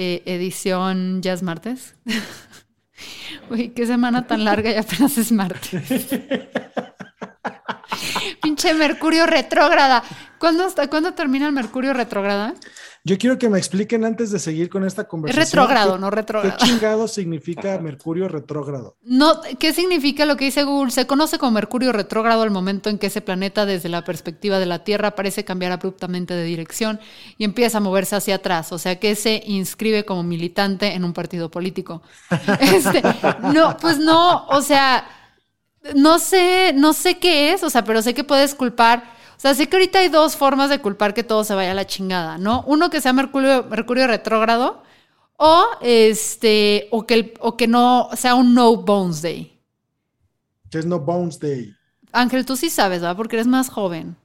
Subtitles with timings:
[0.00, 1.96] eh, edición ya es martes.
[3.50, 6.08] Uy, qué semana tan larga y apenas es martes.
[8.42, 10.02] Pinche Mercurio retrógrada.
[10.38, 12.54] ¿Cuándo, hasta cuándo termina el Mercurio retrógrada?
[13.04, 15.46] Yo quiero que me expliquen antes de seguir con esta Es conversación.
[15.46, 16.56] retrógrado, ¿qué- no retrógrado.
[16.58, 18.96] ¿Qué chingado significa Mercurio retrógrado?
[19.02, 20.90] No, ¿qué significa lo que dice Google?
[20.92, 24.66] Se conoce como Mercurio retrógrado al momento en que ese planeta, desde la perspectiva de
[24.66, 27.00] la Tierra, parece cambiar abruptamente de dirección
[27.38, 28.72] y empieza a moverse hacia atrás.
[28.72, 32.02] O sea, que se inscribe como militante en un partido político.
[32.60, 33.02] Este,
[33.54, 35.04] no, pues no, o sea,
[35.94, 39.04] no sé, no sé qué es, o sea, pero sé que puedes culpar.
[39.36, 41.74] O sea, sé que ahorita hay dos formas de culpar que todo se vaya a
[41.74, 42.64] la chingada, ¿no?
[42.66, 44.82] Uno que sea Mercurio, Mercurio retrógrado
[45.36, 49.60] o este o que el- o que no sea un no bones day.
[50.70, 51.76] Que es No Bones Day.
[52.12, 53.16] Ángel, tú sí sabes, ¿verdad?
[53.16, 54.16] Porque eres más joven.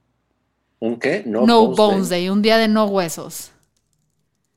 [0.79, 1.23] ¿Un qué?
[1.25, 2.29] No, No, bones, day.
[2.29, 3.51] un día de no huesos.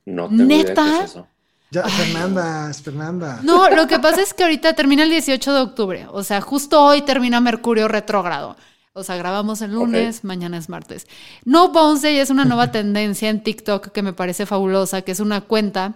[0.07, 0.91] No tengo idea de qué ¿Neta?
[0.91, 1.29] es eso.
[1.71, 3.41] Ya, Fernanda, es Fernanda.
[3.43, 6.07] No, lo que pasa es que ahorita termina el 18 de octubre.
[6.11, 8.57] O sea, justo hoy termina Mercurio retrógrado.
[8.93, 11.07] O sea, grabamos el lunes, mañana es martes.
[11.45, 11.71] No
[12.01, 15.95] Day es una nueva tendencia en TikTok que me parece fabulosa, que es una cuenta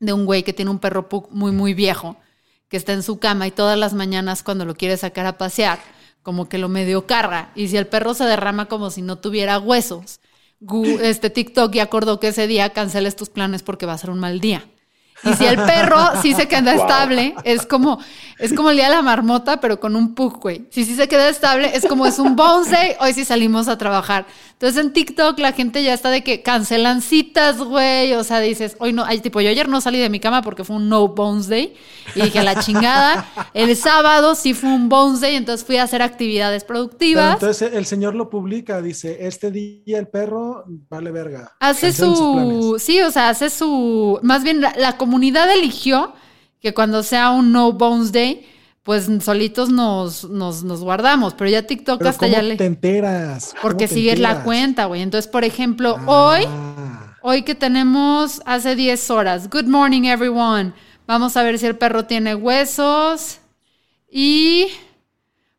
[0.00, 2.16] de un güey que tiene un perro muy, muy viejo,
[2.68, 5.78] que está en su cama y todas las mañanas cuando lo quiere sacar a pasear,
[6.22, 7.52] como que lo medio carga.
[7.54, 10.18] Y si el perro se derrama como si no tuviera huesos,
[11.02, 14.18] este TikTok ya acordó que ese día canceles tus planes porque va a ser un
[14.18, 14.64] mal día.
[15.24, 16.82] Y si el perro sí se queda Wow.
[16.82, 17.98] estable, es como,
[18.38, 20.66] es como el día de la marmota, pero con un pug, güey.
[20.70, 23.78] Si sí se queda estable, es como es un bounce day, hoy sí salimos a
[23.78, 24.26] trabajar.
[24.52, 28.12] Entonces en TikTok la gente ya está de que cancelan citas, güey.
[28.14, 30.64] O sea, dices, hoy no, ay, tipo, yo ayer no salí de mi cama porque
[30.64, 31.74] fue un no bones day.
[32.14, 33.26] Y dije, a la chingada.
[33.52, 37.34] El sábado sí fue un bones day, entonces fui a hacer actividades Pero productivas.
[37.34, 41.52] entonces el señor lo publica, dice, este día el perro vale verga.
[41.60, 46.14] Hace su, sí, o sea, hace su, más bien la, la comunidad eligió
[46.60, 48.46] que cuando sea un No Bones Day,
[48.82, 52.56] pues solitos nos, nos, nos guardamos, pero ya TikTok Pero hasta ¿cómo ya le...
[52.56, 53.50] te enteras?
[53.50, 55.00] ¿Cómo Porque te sigues la cuenta, güey.
[55.02, 56.04] Entonces, por ejemplo, Ah.
[56.06, 56.46] hoy,
[57.22, 60.72] hoy que tenemos hace 10 horas, good morning everyone,
[61.06, 63.38] vamos a ver si el perro tiene huesos
[64.10, 64.68] y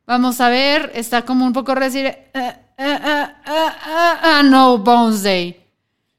[0.05, 2.15] vamos a ver, está como un poco decir,
[4.43, 5.64] no Bones Day.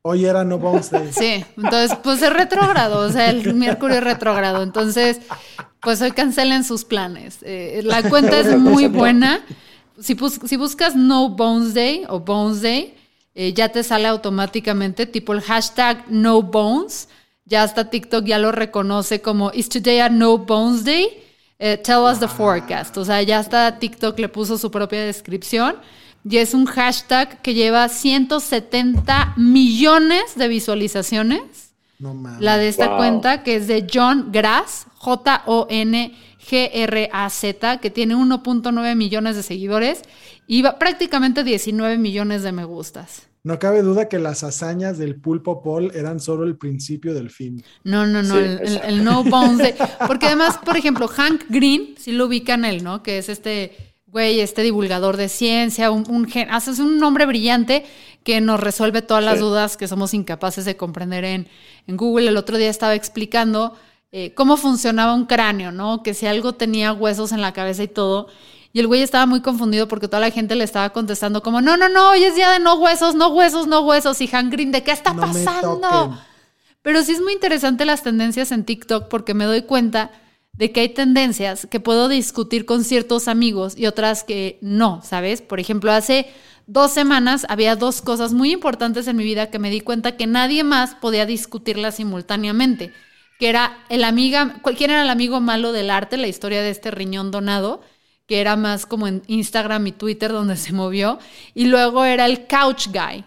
[0.08, 1.10] Hoy era No Bones Day.
[1.12, 4.62] Sí, entonces, pues es retrógrado, o sea, el Mercurio es retrógrado.
[4.62, 5.18] Entonces,
[5.80, 7.38] pues hoy cancelen sus planes.
[7.42, 9.40] Eh, la cuenta es muy buena.
[10.00, 12.94] Si, bus- si buscas No Bones Day o Bones Day,
[13.34, 17.08] eh, ya te sale automáticamente, tipo el hashtag No Bones.
[17.44, 21.22] Ya hasta TikTok ya lo reconoce como Is today a No Bones Day?
[21.58, 22.96] Eh, tell us the forecast.
[22.98, 25.76] O sea, ya hasta TikTok le puso su propia descripción.
[26.28, 31.42] Y es un hashtag que lleva 170 millones de visualizaciones.
[31.98, 32.40] No mames.
[32.40, 32.96] La de esta Wow.
[32.98, 34.86] cuenta, que es de John Grass,
[36.46, 40.02] J-O-N-G-R-A-Z, que tiene 1.9 millones de seguidores
[40.46, 43.22] y va- prácticamente 19 millones de me gustas.
[43.44, 47.62] No cabe duda que las hazañas del pulpo Paul eran solo el principio del fin.
[47.84, 48.88] No, no, no, Sí, el, el- exacto.
[48.88, 49.74] el no bones de-
[50.08, 53.02] Porque además, por ejemplo, Hank Green, si lo ubican él, ¿no?
[53.04, 57.84] Que es este güey, este divulgador de ciencia, un, un gen- haces un nombre brillante
[58.24, 59.40] que nos resuelve todas las Sí.
[59.40, 61.48] dudas que somos incapaces de comprender en,
[61.86, 62.28] en Google.
[62.28, 63.76] El otro día estaba explicando
[64.12, 66.02] eh, cómo funcionaba un cráneo, ¿no?
[66.02, 68.28] Que si algo tenía huesos en la cabeza y todo.
[68.72, 71.76] Y el güey estaba muy confundido porque toda la gente le estaba contestando como, no,
[71.76, 74.20] no, no, hoy es día de no huesos, no huesos, no huesos.
[74.20, 76.16] Y Hank Green, ¿de qué está No pasando?
[76.82, 80.10] Pero sí es muy interesante las tendencias en TikTok porque me doy cuenta
[80.56, 85.42] de que hay tendencias que puedo discutir con ciertos amigos y otras que no, ¿sabes?
[85.42, 86.26] Por ejemplo, hace
[86.66, 90.26] dos semanas había dos cosas muy importantes en mi vida que me di cuenta que
[90.26, 92.92] nadie más podía discutirlas simultáneamente,
[93.38, 96.90] que era el amiga, quién era el amigo malo del arte, la historia de este
[96.90, 97.82] riñón donado,
[98.26, 101.18] que era más como en Instagram y Twitter donde se movió,
[101.54, 103.24] y luego era el couch guy,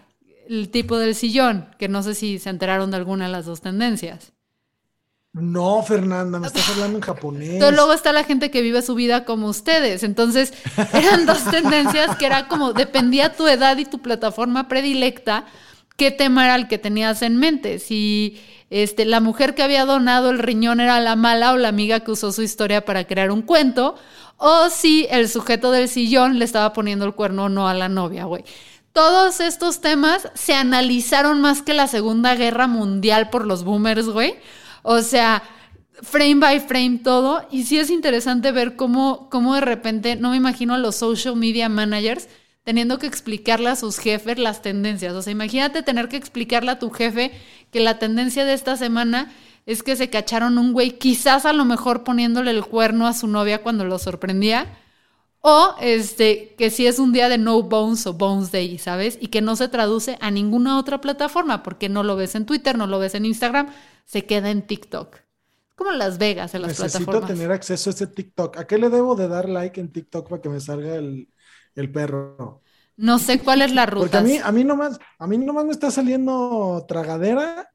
[0.48, 3.60] el tipo del sillón, que no sé si se enteraron de alguna de las dos
[3.60, 4.32] tendencias.
[5.32, 7.50] No, Fernanda, me estás hablando en japonés.
[7.50, 10.02] Entonces, luego está la gente que vive su vida como ustedes.
[10.02, 10.52] Entonces,
[10.92, 15.44] eran dos tendencias que era como, dependía tu edad y tu plataforma predilecta,
[15.96, 17.78] qué tema era el que tenías en mente.
[17.78, 18.40] Si
[18.70, 22.10] este, la mujer que había donado el riñón era la mala o la amiga que
[22.10, 23.94] usó su historia para crear un cuento,
[24.36, 27.88] o si el sujeto del sillón le estaba poniendo el cuerno o no a la
[27.88, 28.44] novia, güey.
[28.92, 34.34] Todos estos temas se analizaron más que la Segunda Guerra Mundial por los boomers, güey
[34.82, 35.42] o sea,
[36.02, 37.46] frame by frame todo.
[37.50, 41.36] Y sí es interesante ver cómo, cómo de repente, no me imagino a los social
[41.36, 42.28] media managers
[42.64, 45.14] teniendo que explicarle a sus jefes las tendencias.
[45.14, 47.32] O sea, imagínate tener que explicarle a tu jefe
[47.70, 49.32] que la tendencia de esta semana
[49.66, 53.26] es que se cacharon un güey, quizás a lo mejor poniéndole el cuerno a su
[53.28, 54.66] novia cuando lo sorprendía.
[55.42, 59.16] O este, que si es un día de no bones o bones day, ¿sabes?
[59.20, 62.76] Y que no se traduce a ninguna otra plataforma, porque no lo ves en Twitter,
[62.76, 63.68] no lo ves en Instagram,
[64.04, 65.16] se queda en TikTok.
[65.74, 67.14] Como Las Vegas en las plataformas.
[67.14, 68.58] Necesito tener acceso a ese TikTok.
[68.58, 71.26] ¿A qué le debo de dar like en TikTok para que me salga el,
[71.90, 72.60] perro?
[72.98, 74.04] No sé cuál es la ruta.
[74.04, 77.70] Porque a mí, a mí nomás, a mí nomás me está saliendo tragadera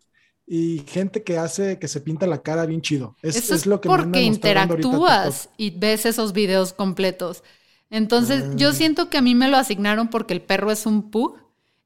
[0.47, 3.15] y gente que hace que se pinta la cara bien chido.
[3.21, 7.44] Es, es lo que porque interactúas y ves esos videos completos.
[7.89, 8.74] Entonces, yo ah.
[8.74, 11.38] siento que a mí me lo asignaron porque el perro es un pug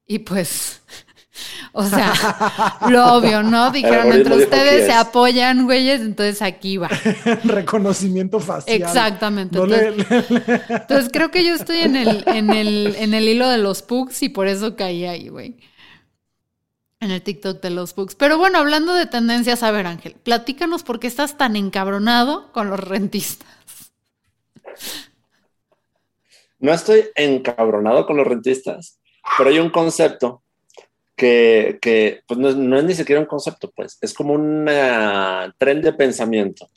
[0.06, 0.82] y pues,
[1.72, 2.14] o sea,
[2.90, 3.72] lo obvio, ¿no?
[3.72, 6.90] Dijeron, entre ustedes se apoyan, güeyes, entonces aquí va.
[7.44, 8.82] Reconocimiento facial.
[8.82, 9.58] Exactamente.
[9.58, 14.22] entonces, creo que yo estoy en el, en el, en el hilo de los pugs
[14.24, 15.56] y por eso caí ahí, güey
[17.00, 18.16] en el TikTok de los books.
[18.16, 22.70] Pero bueno, hablando de tendencias, a ver, Ángel, platícanos por qué estás tan encabronado con
[22.70, 23.48] los rentistas.
[26.60, 29.00] No estoy encabronado con los rentistas,
[29.38, 30.44] pero hay un concepto
[31.16, 34.66] que, pues no, es ni siquiera un concepto, pues es como un
[35.58, 36.70] tren de pensamiento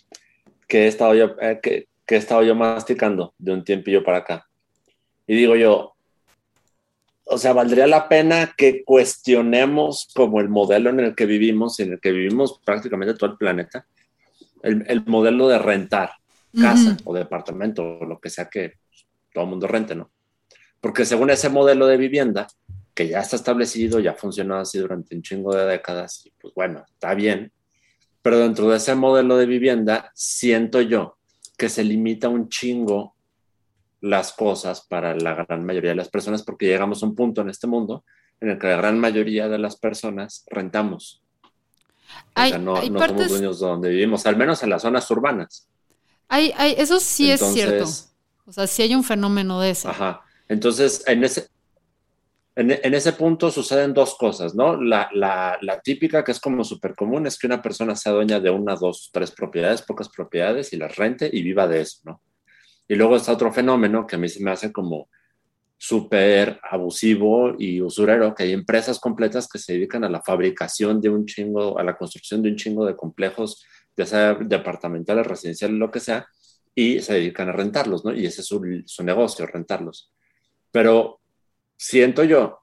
[0.69, 4.19] que he estado yo, eh, que, que he estado yo masticando de un tiempillo para
[4.19, 4.49] acá.
[5.27, 5.92] Y digo yo,
[7.33, 11.95] o sea, valdría la pena que cuestionemos como el modelo en el que vivimos, en
[11.95, 13.87] el que vivimos prácticamente todo el planeta,
[14.63, 16.11] el, modelo de rentar
[16.61, 18.75] casa o departamento o lo que sea que
[19.33, 20.11] todo el mundo rente, ¿no?
[20.79, 22.49] Porque según ese modelo de vivienda,
[22.93, 26.53] que ya está establecido, ya ha funcionado así durante un chingo de décadas, y pues
[26.53, 27.51] bueno, está bien,
[28.21, 31.17] pero dentro de ese modelo de vivienda, siento yo
[31.57, 33.12] que se limita un chingo
[34.03, 37.49] las cosas para la gran mayoría de las personas porque llegamos a un punto en
[37.49, 38.05] este mundo
[38.41, 41.23] en el que la gran mayoría de las personas rentamos.
[42.37, 45.69] o sea, no, somos dueños de donde vivimos, al menos en las zonas urbanas.
[46.29, 47.89] Hay, hay, eso sí es cierto.
[48.45, 49.89] O sea, sí hay un fenómeno de eso.
[49.89, 50.23] Ajá.
[50.49, 51.47] Entonces, en ese,
[52.57, 54.83] en, ese punto suceden dos cosas, ¿no?
[54.83, 58.41] La, la, la típica, que es como súper común, es que una persona sea dueña
[58.41, 62.21] de una, dos, tres propiedades, pocas propiedades, y las rente y viva de eso, ¿no?
[62.89, 65.09] Y luego está otro fenómeno que a mí se me hace como
[65.79, 71.09] súper abusivo y usurero, que hay empresas completas que se dedican a la fabricación de
[71.09, 73.65] un chingo, a la construcción de un chingo de complejos,
[73.97, 76.27] ya sea departamentales, residenciales, lo que sea,
[76.73, 78.15] y se dedican a rentarlos, ¿no?
[78.15, 80.13] Y ese es su, su negocio, rentarlos.
[80.71, 81.21] Pero
[81.77, 82.61] siento yo,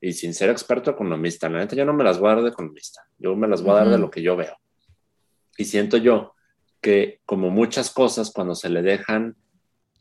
[0.00, 2.50] y sin ser experto economista, la neta yo no me las voy a dar de
[2.50, 4.56] economista, yo me las voy a dar de lo que yo veo.
[5.58, 6.34] Y siento yo
[6.80, 9.36] que como muchas cosas, cuando se le dejan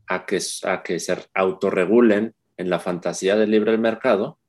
[0.07, 4.39] a que, a que se autorregulen en la fantasía del libre mercado,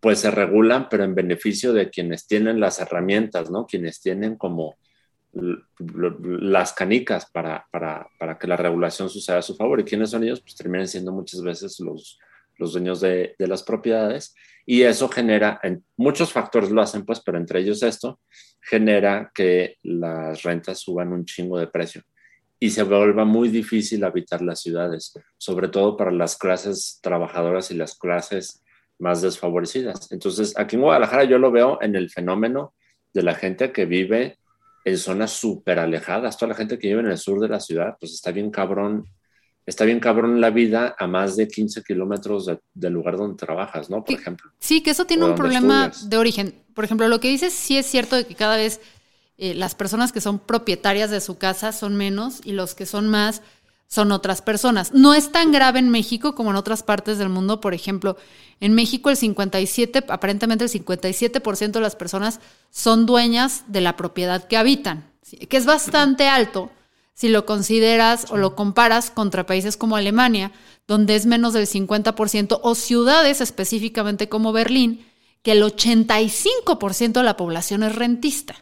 [0.00, 3.66] pues se regulan, pero en beneficio de quienes tienen las herramientas, ¿no?
[3.66, 4.76] Quienes tienen como
[5.32, 9.80] las canicas para, para, para, que la regulación suceda a su favor.
[9.80, 10.40] ¿Y quiénes son ellos?
[10.40, 12.18] Pues terminan siendo muchas veces los,
[12.58, 14.34] los dueños de, de, las propiedades.
[14.66, 18.20] Y eso genera, en, muchos factores lo hacen, pues, pero entre ellos esto,
[18.60, 22.02] genera que las rentas suban un chingo de precio
[22.64, 27.74] y se vuelva muy difícil habitar las ciudades, sobre todo para las clases trabajadoras y
[27.74, 28.62] las clases
[28.98, 30.10] más desfavorecidas.
[30.10, 32.72] Entonces, aquí en Guadalajara yo lo veo en el fenómeno
[33.12, 34.38] de la gente que vive
[34.86, 36.38] en zonas súper alejadas.
[36.38, 39.04] Toda la gente que vive en el sur de la ciudad, pues está bien cabrón,
[39.66, 44.02] está bien cabrón la vida a más de 15 kilómetros del lugar donde trabajas, ¿no?
[44.02, 44.50] Por ejemplo.
[44.58, 46.54] Sí, que eso tiene un problema de origen.
[46.72, 48.80] Por ejemplo, lo que dices sí es cierto de que cada vez
[49.36, 53.08] eh, las personas que son propietarias de su casa son menos y los que son
[53.08, 53.42] más
[53.86, 54.92] son otras personas.
[54.92, 57.60] No es tan grave en México como en otras partes del mundo.
[57.60, 58.16] Por ejemplo,
[58.60, 64.48] en México el 57, aparentemente el 57% de las personas son dueñas de la propiedad
[64.48, 65.12] que habitan,
[65.48, 66.70] que es bastante alto
[67.14, 70.50] si lo consideras o lo comparas contra países como Alemania,
[70.88, 75.06] donde es menos del 50%, o ciudades específicamente como Berlín,
[75.42, 78.56] que el 85% de la población es rentista.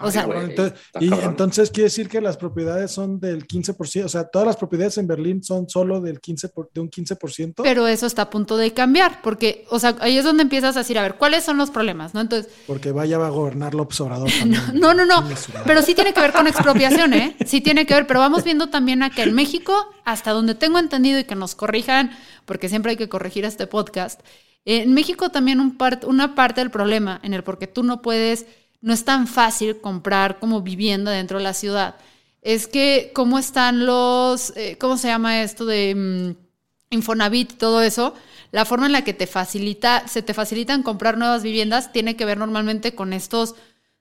[0.00, 4.24] O sea, entonces, y entonces quiere decir que las propiedades son del 15%, o sea,
[4.28, 7.62] todas las propiedades en Berlín son solo del 15 de un 15%.
[7.64, 10.80] Pero eso está a punto de cambiar, porque, o sea, ahí es donde empiezas a
[10.80, 12.14] decir, a ver, ¿cuáles son los problemas?
[12.14, 12.20] ¿no?
[12.20, 14.30] Entonces, porque vaya a gobernar López Obrador.
[14.74, 15.24] no, no, no,
[15.66, 17.36] pero sí tiene que ver con expropiación, ¿eh?
[17.46, 19.74] Sí tiene que ver, pero vamos viendo también a que en México,
[20.04, 22.10] hasta donde tengo entendido y que nos corrijan,
[22.44, 24.20] porque siempre hay que corregir este podcast,
[24.64, 28.46] en México también un una parte del problema en el por qué tú no puedes
[28.80, 31.96] no es tan fácil comprar como vivienda dentro de la ciudad.
[32.42, 37.82] Es que cómo están los, eh, ¿cómo se llama esto de mm, Infonavit y todo
[37.82, 38.14] eso?
[38.50, 42.24] La forma en la que te facilita, se te facilitan comprar nuevas viviendas tiene que
[42.24, 43.56] ver normalmente con estos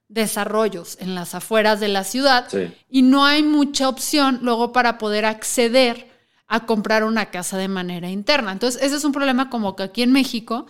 [0.07, 2.47] desarrollos en las afueras de la ciudad
[2.89, 6.09] y no hay mucha opción luego para poder acceder
[6.47, 8.53] a comprar una casa de manera interna.
[8.53, 10.67] Entonces, ese es un problema como que aquí en México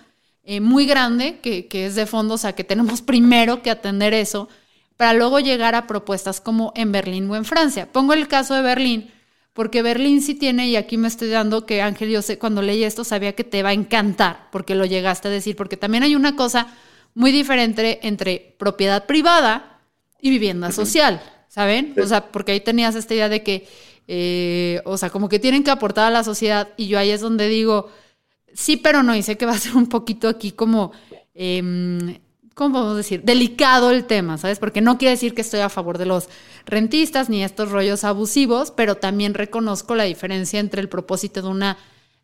[0.49, 4.47] eh, muy grande que, es de fondo, o sea, que tenemos primero que atender eso
[4.95, 7.91] para luego llegar a propuestas como en Berlín o en Francia.
[7.91, 9.11] Pongo el caso de Berlín,
[9.51, 12.85] porque Berlín sí tiene, y aquí me estoy dando que Ángel, yo sé, cuando leí
[12.85, 16.15] esto sabía que te va a encantar, porque lo llegaste a decir, porque también hay
[16.15, 16.67] una cosa
[17.13, 19.81] muy diferente entre propiedad privada
[20.21, 21.93] y vivienda social, ¿saben?
[22.01, 23.67] O sea, porque ahí tenías esta idea de que,
[24.07, 27.19] eh, o sea, como que tienen que aportar a la sociedad, y yo ahí es
[27.19, 27.89] donde digo,
[28.57, 30.91] sí, pero no, y sé que va a ser un poquito aquí como,
[31.35, 32.19] eh,
[32.55, 33.21] ¿cómo podemos decir?
[33.23, 34.57] Delicado el tema, ¿sabes?
[34.57, 36.27] Porque no quiere decir que estoy a favor de los
[36.65, 41.77] rentistas ni estos rollos abusivos, pero también reconozco la diferencia entre el propósito de una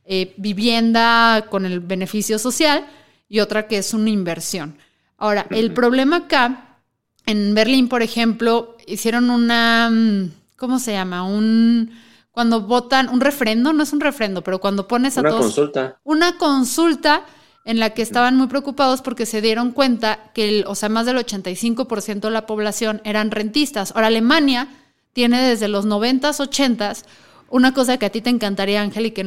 [0.06, 2.88] eh, vivienda con el beneficio social
[3.30, 4.78] y otra que es una inversión.
[5.18, 6.80] Ahora, el problema acá,
[7.28, 11.24] en Berlín, por ejemplo, hicieron una, mm, ¿cómo se llama?
[11.24, 11.92] Un
[12.34, 15.42] cuando votan un refrendo, no es un refrendo, pero cuando pones a una todos.
[15.42, 16.00] Una consulta.
[16.04, 17.26] Una consulta
[17.64, 21.06] en la que estaban muy preocupados porque se dieron cuenta que, el, o sea, más
[21.06, 23.92] del 85% de la población eran rentistas.
[23.96, 24.68] Ahora, Alemania
[25.14, 27.06] tiene desde los 90s, 80s
[27.52, 29.24] una cosa que a ti te encantaría, Ángel, y que,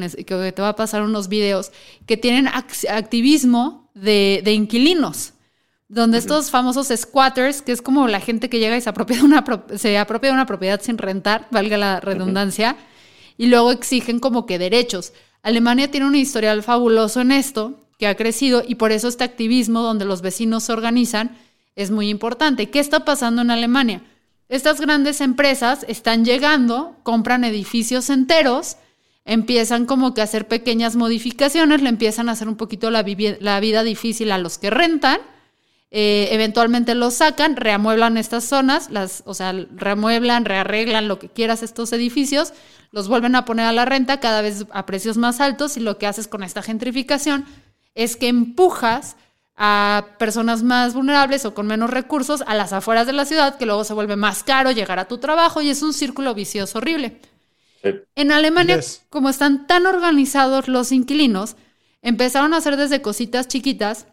[0.52, 1.70] te va a pasar unos videos,
[2.06, 5.32] que tienen activismo de, inquilinos
[5.88, 9.22] donde estos famosos squatters, que es como la gente que llega y se apropia de
[9.22, 9.44] una,
[9.76, 12.76] se apropia de una propiedad sin rentar, valga la redundancia,
[13.38, 15.12] y luego exigen como que derechos.
[15.42, 19.80] Alemania tiene un historial fabuloso en esto, que ha crecido y por eso este activismo
[19.80, 21.36] donde los vecinos se organizan
[21.76, 22.70] es muy importante.
[22.70, 24.02] ¿Qué está pasando en Alemania?
[24.48, 28.76] Estas grandes empresas están llegando, compran edificios enteros,
[29.24, 33.04] empiezan como que a hacer pequeñas modificaciones, le empiezan a hacer un poquito la,
[33.40, 35.18] la vida difícil a los que rentan,
[35.90, 41.62] eh, eventualmente los sacan, reamueblan estas zonas, las, o sea, reamueblan, rearreglan lo que quieras
[41.62, 42.52] estos edificios,
[42.90, 45.98] los vuelven a poner a la renta cada vez a precios más altos y lo
[45.98, 47.44] que haces con esta gentrificación
[47.94, 49.16] es que empujas
[49.56, 53.64] a personas más vulnerables o con menos recursos a las afueras de la ciudad, que
[53.64, 57.20] luego se vuelve más caro llegar a tu trabajo y es un círculo vicioso horrible.
[58.14, 61.56] En Alemania, como están tan organizados los inquilinos,
[62.02, 64.06] empezaron a hacer desde cositas chiquitas,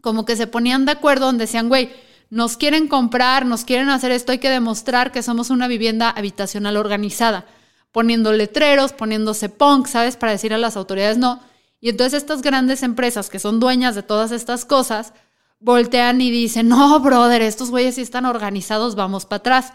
[0.00, 1.90] como que se ponían de acuerdo donde decían, güey,
[2.30, 6.76] nos quieren comprar, nos quieren hacer esto, hay que demostrar que somos una vivienda habitacional
[6.76, 7.46] organizada
[7.92, 10.16] poniendo letreros, poniéndose punk, ¿sabes?
[10.16, 11.40] Para decir a las autoridades no.
[11.80, 15.12] Y entonces estas grandes empresas que son dueñas de todas estas cosas,
[15.60, 19.72] voltean y dicen, no, brother, estos güeyes sí están organizados, vamos para atrás.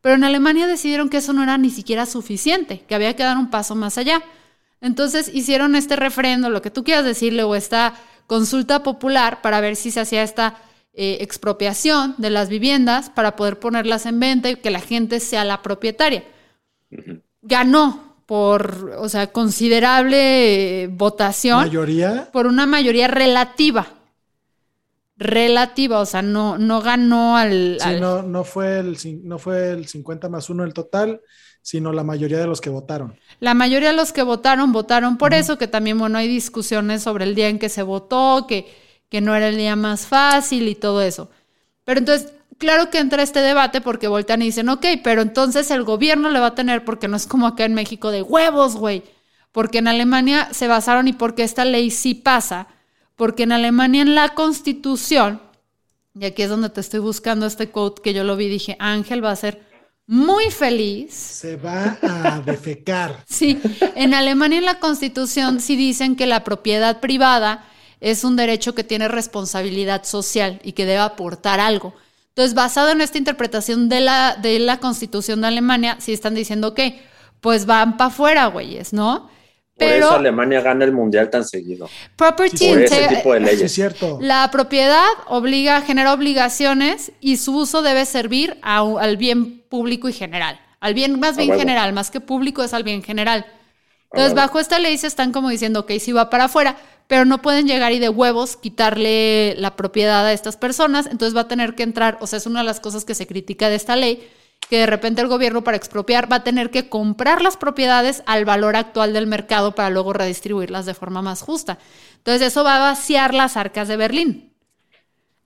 [0.00, 3.36] Pero en Alemania decidieron que eso no era ni siquiera suficiente, que había que dar
[3.36, 4.22] un paso más allá.
[4.80, 7.94] Entonces hicieron este refrendo, lo que tú quieras decirle, o esta
[8.30, 10.56] consulta popular para ver si se hacía esta
[10.92, 15.44] eh, expropiación de las viviendas para poder ponerlas en venta y que la gente sea
[15.44, 16.22] la propietaria
[17.42, 21.58] ganó por, o sea, considerable votación.
[21.58, 22.30] ¿Mayoría?
[22.32, 23.88] Por una mayoría relativa.
[25.16, 27.78] Relativa, o sea, no, no ganó al...
[27.80, 31.20] Sí, No, no, fue el, no fue el 50 más 1 el total,
[31.62, 33.18] sino la mayoría de los que votaron.
[33.38, 37.24] La mayoría de los que votaron, votaron por eso, que también, bueno, hay discusiones sobre
[37.24, 38.66] el día en que se votó, que,
[39.08, 41.30] que no era el día más fácil y todo eso.
[41.84, 45.82] Pero entonces, claro que entra este debate porque voltean y dicen, ok, pero entonces el
[45.82, 49.02] gobierno le va a tener, porque no es como acá en México de huevos, güey.
[49.52, 52.68] Porque en Alemania se basaron y porque esta ley sí pasa.
[53.16, 55.40] Porque en Alemania en la constitución,
[56.18, 59.24] y aquí es donde te estoy buscando este quote que yo lo vi, dije, Ángel
[59.24, 59.69] va a ser
[60.10, 61.14] muy feliz.
[61.14, 63.22] Se va a defecar.
[63.28, 63.60] sí,
[63.94, 67.64] en Alemania en la constitución sí dicen que la propiedad privada
[68.00, 71.94] es un derecho que tiene responsabilidad social y que debe aportar algo.
[72.30, 76.74] Entonces, basado en esta interpretación de la, de la constitución de Alemania, sí están diciendo
[76.74, 77.00] que,
[77.40, 79.30] pues van para afuera, güeyes, ¿no?
[79.80, 81.88] Pero, Por eso Alemania gana el mundial tan seguido.
[82.14, 83.62] Property por ese tipo de leyes.
[83.62, 84.18] es cierto.
[84.20, 90.60] La propiedad obliga, genera obligaciones y su uso debe servir al bien público y general.
[90.80, 93.46] Al bien más bien general, más que público es al bien general.
[94.12, 97.40] Entonces, bajo esta ley se están como diciendo, ok, si va para afuera, pero no
[97.40, 101.74] pueden llegar y de huevos quitarle la propiedad a estas personas, entonces va a tener
[101.74, 104.28] que entrar, o sea, es una de las cosas que se critica de esta ley,
[104.70, 108.44] que de repente el gobierno para expropiar va a tener que comprar las propiedades al
[108.44, 111.78] valor actual del mercado para luego redistribuirlas de forma más justa.
[112.18, 114.54] Entonces eso va a vaciar las arcas de Berlín.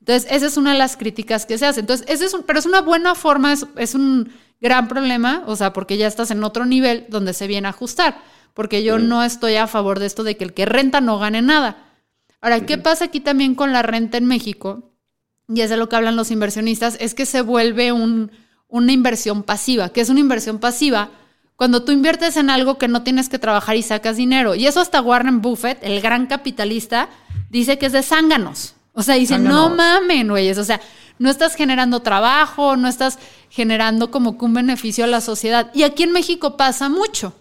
[0.00, 1.81] Entonces esa es una de las críticas que se hace.
[1.81, 5.57] Entonces, ese es un, pero es una buena forma, es, es un gran problema, o
[5.57, 8.21] sea, porque ya estás en otro nivel donde se viene a ajustar,
[8.52, 11.40] porque yo no estoy a favor de esto de que el que renta no gane
[11.40, 11.78] nada.
[12.43, 14.93] Ahora, ¿qué pasa aquí también con la renta en México?
[15.49, 18.31] Y es de lo que hablan los inversionistas, es que se vuelve un,
[18.68, 19.90] una inversión pasiva.
[19.90, 21.11] que es una inversión pasiva?
[21.56, 24.54] Cuando tú inviertes en algo que no tienes que trabajar y sacas dinero.
[24.54, 27.09] Y eso hasta Warren Buffett, el gran capitalista,
[27.49, 28.75] dice que es de zánganos.
[28.92, 30.59] O sea, dice, no mamen, güeyes.
[30.59, 30.80] O sea,
[31.18, 33.18] no estás generando trabajo, no estás
[33.50, 35.71] generando como que un beneficio a la sociedad.
[35.75, 37.35] Y aquí en México pasa mucho.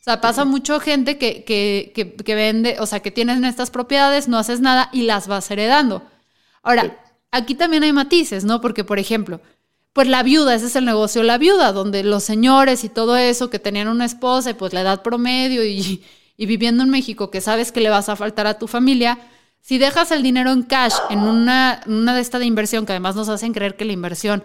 [0.00, 3.70] O sea, pasa mucho gente que, que, que, que, vende, o sea, que tienen estas
[3.70, 6.02] propiedades, no haces nada y las vas heredando.
[6.64, 6.98] Ahora,
[7.30, 8.60] aquí también hay matices, ¿no?
[8.60, 9.40] Porque, por ejemplo,
[9.92, 13.16] pues la viuda, ese es el negocio de la viuda, donde los señores y todo
[13.16, 16.02] eso que tenían una esposa y pues la edad promedio y,
[16.38, 19.18] viviendo en México, que sabes que le vas a faltar a tu familia,
[19.60, 23.14] si dejas el dinero en cash en una, una de esta de inversión, que además
[23.14, 24.42] nos hacen creer que la inversión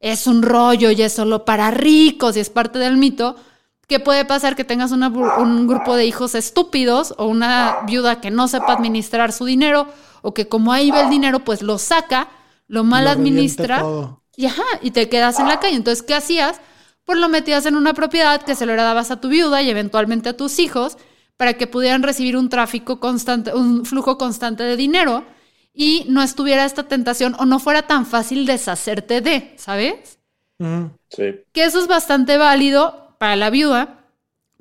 [0.00, 3.36] es un rollo y es solo para ricos y es parte del mito,
[3.86, 4.56] ¿qué puede pasar?
[4.56, 9.44] Que tengas un grupo de hijos estúpidos o una viuda que no sepa administrar su
[9.46, 9.88] dinero
[10.22, 12.28] o que como ahí ve el dinero, pues lo saca,
[12.66, 15.74] lo mal administra y ajá, y te quedas en la calle.
[15.74, 16.60] Entonces, ¿qué hacías?
[17.04, 20.28] Pues lo metías en una propiedad que se lo heredabas a tu viuda y eventualmente
[20.28, 20.96] a tus hijos
[21.36, 25.24] para que pudieran recibir un tráfico constante, un flujo constante de dinero
[25.74, 30.20] y no estuviera esta tentación o no fuera tan fácil deshacerte de, ¿sabes?
[31.08, 31.34] Sí.
[31.52, 34.04] Que eso es bastante válido para la viuda,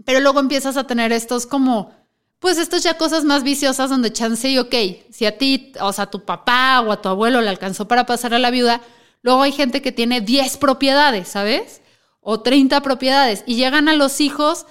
[0.05, 1.93] pero luego empiezas a tener estos como,
[2.39, 4.73] pues estas ya cosas más viciosas donde chance y ok,
[5.11, 8.07] si a ti, o sea, a tu papá o a tu abuelo le alcanzó para
[8.07, 8.81] pasar a la viuda,
[9.21, 11.81] Luego hay gente que tiene 10 propiedades, ¿sabes?
[12.21, 14.65] O 30 propiedades y llegan a los hijos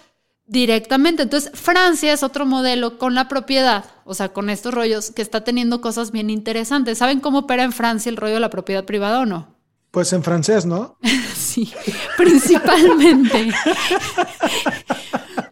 [0.47, 1.23] directamente.
[1.25, 5.43] Entonces, Francia es otro modelo con la propiedad, o sea, con estos rollos que está
[5.45, 6.99] teniendo cosas bien interesantes.
[6.99, 9.55] ¿Saben cómo opera en Francia el rollo de la propiedad privada o no?
[9.91, 10.99] Pues en francés, ¿no?
[11.35, 11.73] sí,
[12.17, 13.51] principalmente.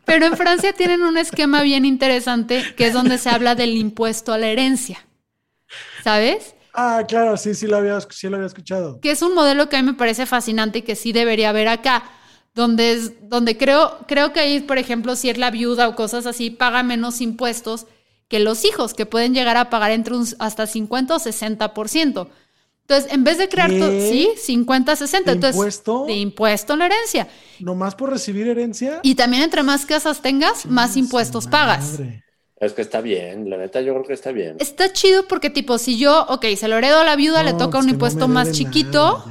[0.05, 4.33] Pero en Francia tienen un esquema bien interesante que es donde se habla del impuesto
[4.33, 5.07] a la herencia.
[6.03, 6.55] ¿Sabes?
[6.75, 9.01] Ah, claro, sí, sí lo había, sí lo había escuchado.
[9.01, 11.69] Que es un modelo que a mí me parece fascinante y que sí debería haber
[11.69, 12.05] acá,
[12.55, 16.27] donde, es, donde creo, creo que ahí, por ejemplo, si es la viuda o cosas
[16.27, 17.87] así, paga menos impuestos
[18.29, 22.29] que los hijos, que pueden llegar a pagar entre un, hasta 50 o 60%.
[22.87, 25.31] Entonces, en vez de crear, sí, 50, 60.
[25.31, 26.05] ¿De Entonces, impuesto?
[26.05, 27.29] De impuesto en la herencia.
[27.61, 29.01] ¿Nomás por recibir herencia?
[29.03, 31.99] Y también entre más casas tengas, más impuestos pagas.
[32.61, 34.57] Es que está bien, la neta yo creo que está bien.
[34.61, 37.79] Está chido porque tipo, si yo, ok, se lo heredo a la viuda, le toca
[37.79, 39.25] un impuesto más chiquito,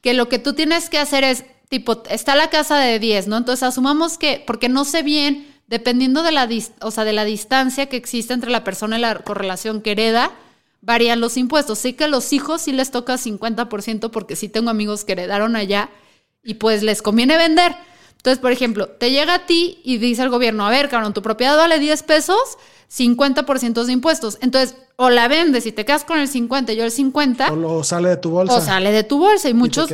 [0.00, 3.36] que lo que tú tienes que hacer es, tipo, está la casa de 10, ¿no?
[3.36, 6.48] Entonces asumamos que, porque no sé bien, dependiendo de la,
[6.80, 10.30] o sea, de la distancia que existe entre la persona y la correlación que hereda,
[10.80, 11.80] varían los impuestos.
[11.80, 15.56] Sé que a los hijos sí les toca 50% porque sí tengo amigos que heredaron
[15.56, 15.90] allá
[16.44, 17.74] y pues les conviene vender.
[18.26, 21.22] Entonces, por ejemplo, te llega a ti y dice el gobierno, a ver, cabrón, tu
[21.22, 22.58] propiedad vale 10 pesos,
[22.92, 24.38] 50% de impuestos.
[24.40, 27.52] Entonces, o la vendes y te quedas con el 50 y yo el 50.
[27.52, 28.56] O, sale de tu bolsa.
[28.56, 29.88] O sale de tu bolsa y muchos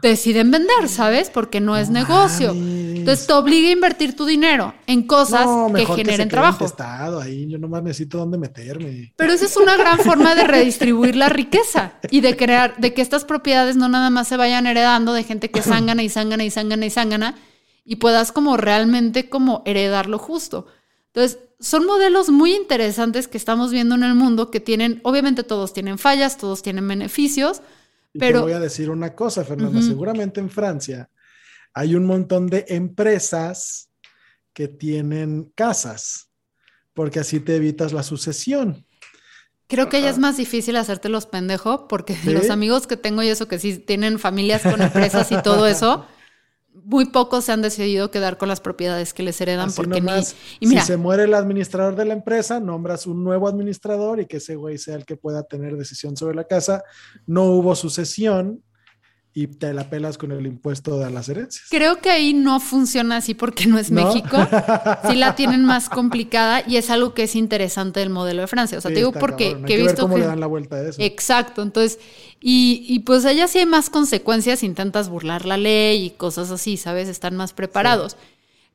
[0.00, 1.28] deciden vender, ¿sabes?
[1.28, 2.52] Porque no es negocio.
[2.52, 6.64] Entonces te obliga a invertir tu dinero en cosas que generen trabajo.
[7.20, 7.48] ahí.
[7.48, 9.12] Yo nomás necesito dónde meterme.
[9.16, 13.02] Pero esa es una gran forma de redistribuir la riqueza y de crear, de que
[13.02, 16.50] estas propiedades no nada más se vayan heredando de gente que sangana y sangana y
[16.52, 17.34] sangana y sangana
[17.86, 20.66] y puedas como realmente como heredar lo justo.
[21.06, 25.72] Entonces, son modelos muy interesantes que estamos viendo en el mundo que tienen, obviamente todos
[25.72, 27.62] tienen fallas, todos tienen beneficios,
[28.18, 28.40] pero...
[28.40, 31.08] Te voy a decir una cosa, Fernanda, seguramente en Francia
[31.76, 33.90] hay un montón de empresas
[34.54, 36.30] que tienen casas,
[36.94, 38.86] porque así te evitas la sucesión.
[39.66, 43.28] Creo que ya es más difícil hacerte los pendejos, porque los amigos que tengo y
[43.28, 46.06] eso, que sí tienen familias con empresas y todo eso,
[46.86, 50.36] muy pocos se han decidido quedar con las propiedades que les heredan Así porque nomás,
[50.60, 50.66] ni...
[50.66, 54.26] Y mira, si se muere el administrador de la empresa, nombras un nuevo administrador y
[54.26, 56.84] que ese güey sea el que pueda tener decisión sobre la casa.
[57.26, 58.62] No hubo sucesión
[59.36, 61.66] y te la pelas con el impuesto de las herencias.
[61.68, 64.02] Creo que ahí no funciona así porque no es ¿No?
[64.02, 64.38] México.
[65.06, 68.78] Sí la tienen más complicada y es algo que es interesante del modelo de Francia.
[68.78, 70.22] O sea, Sí, te digo porque que he que ver visto cómo que...
[70.22, 71.02] le dan la vuelta a eso.
[71.02, 71.98] Exacto, entonces,
[72.40, 76.78] y, y pues allá sí hay más consecuencias, intentas burlar la ley y cosas así,
[76.78, 77.06] ¿sabes?
[77.06, 78.16] Están más preparados.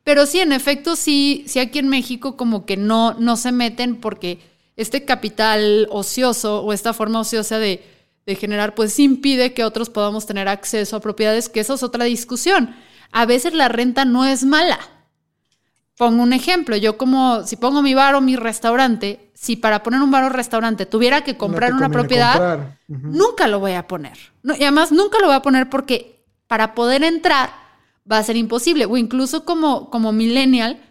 [0.03, 3.95] Pero sí, en efecto, sí, sí aquí en México como que no, no se meten
[3.95, 4.37] porque
[4.75, 7.83] este capital ocioso o esta forma ociosa de,
[8.25, 12.05] de generar, pues impide que otros podamos tener acceso a propiedades, que eso es otra
[12.05, 12.75] discusión.
[13.11, 14.79] A veces la renta no es mala.
[15.97, 20.01] Pongo un ejemplo, yo como si pongo mi bar o mi restaurante, si para poner
[20.01, 22.77] un bar o restaurante tuviera que comprar una propiedad, comprar.
[22.87, 24.17] Nunca lo voy a poner.
[24.43, 27.51] No, y además nunca lo voy a poner porque para poder entrar
[28.09, 28.85] va a ser imposible.
[28.85, 30.81] O incluso como, como millennial,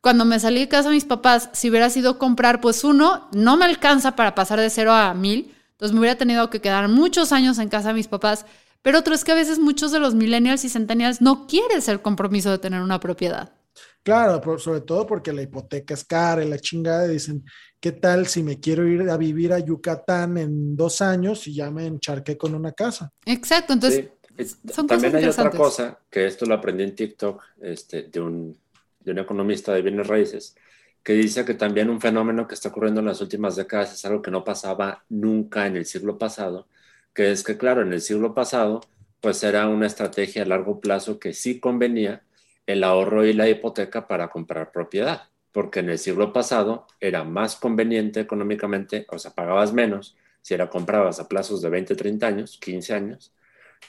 [0.00, 3.56] cuando me salí de casa de mis papás, si hubiera sido comprar, pues uno, no
[3.56, 5.54] me alcanza para pasar de cero a mil.
[5.80, 8.44] Entonces me hubiera tenido que quedar muchos años en casa de mis papás.
[8.82, 12.02] Pero otro es que a veces muchos de los millennials y centennials no quieren el
[12.02, 13.54] compromiso de tener una propiedad.
[14.02, 17.08] Claro, sobre todo porque la hipoteca es cara y la chingada.
[17.08, 17.44] Dicen,
[17.80, 21.70] ¿qué tal si me quiero ir a vivir a Yucatán en dos años y ya
[21.70, 23.10] me encharqué con una casa?
[23.24, 24.56] Exacto, entonces Sí.
[24.72, 28.58] son También cosas hay otra cosa, que esto lo aprendí en TikTok este, de, un,
[29.00, 30.54] de un economista de bienes raíces,
[31.02, 34.22] que dice que también un fenómeno que está ocurriendo en las últimas décadas es algo
[34.22, 36.68] que no pasaba nunca en el siglo pasado,
[37.14, 38.80] que es que, claro, en el siglo pasado,
[39.20, 42.22] pues era una estrategia a largo plazo que sí convenía
[42.66, 47.56] el ahorro y la hipoteca para comprar propiedad, porque en el siglo pasado era más
[47.56, 52.58] conveniente económicamente, o sea, pagabas menos si era comprabas a plazos de 20, 30 años,
[52.60, 53.32] 15 años,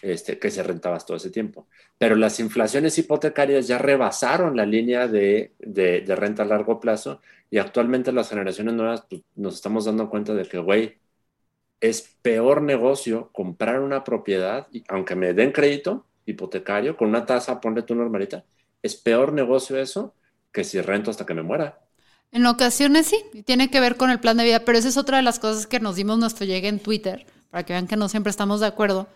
[0.01, 1.67] este, que se rentabas todo ese tiempo.
[1.97, 7.21] Pero las inflaciones hipotecarias ya rebasaron la línea de, de, de renta a largo plazo
[7.49, 10.97] y actualmente las generaciones nuevas pues, nos estamos dando cuenta de que, güey,
[11.81, 17.59] es peor negocio comprar una propiedad, y aunque me den crédito hipotecario con una tasa,
[17.59, 18.45] ponle tú normalita,
[18.83, 20.13] es peor negocio eso
[20.51, 21.79] que si rento hasta que me muera.
[22.31, 25.17] En ocasiones sí, tiene que ver con el plan de vida, pero esa es otra
[25.17, 28.07] de las cosas que nos dimos nuestro llegue en Twitter, para que vean que no
[28.07, 29.07] siempre estamos de acuerdo,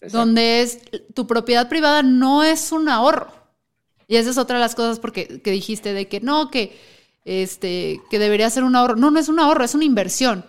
[0.00, 0.80] Donde es
[1.14, 3.32] tu propiedad privada no es un ahorro.
[4.06, 6.78] Y esa es otra de las cosas porque que dijiste de que no, que
[7.24, 8.96] este que debería ser un ahorro.
[8.96, 10.44] No, no es un ahorro, es una inversión.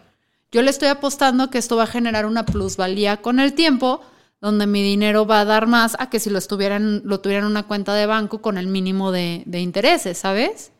[0.51, 4.01] Yo le estoy apostando que esto va a generar una plusvalía con el tiempo,
[4.41, 7.51] donde mi dinero va a dar más a que si lo estuvieran, lo tuviera en
[7.51, 10.71] una cuenta de banco con el mínimo de, de intereses, ¿sabes?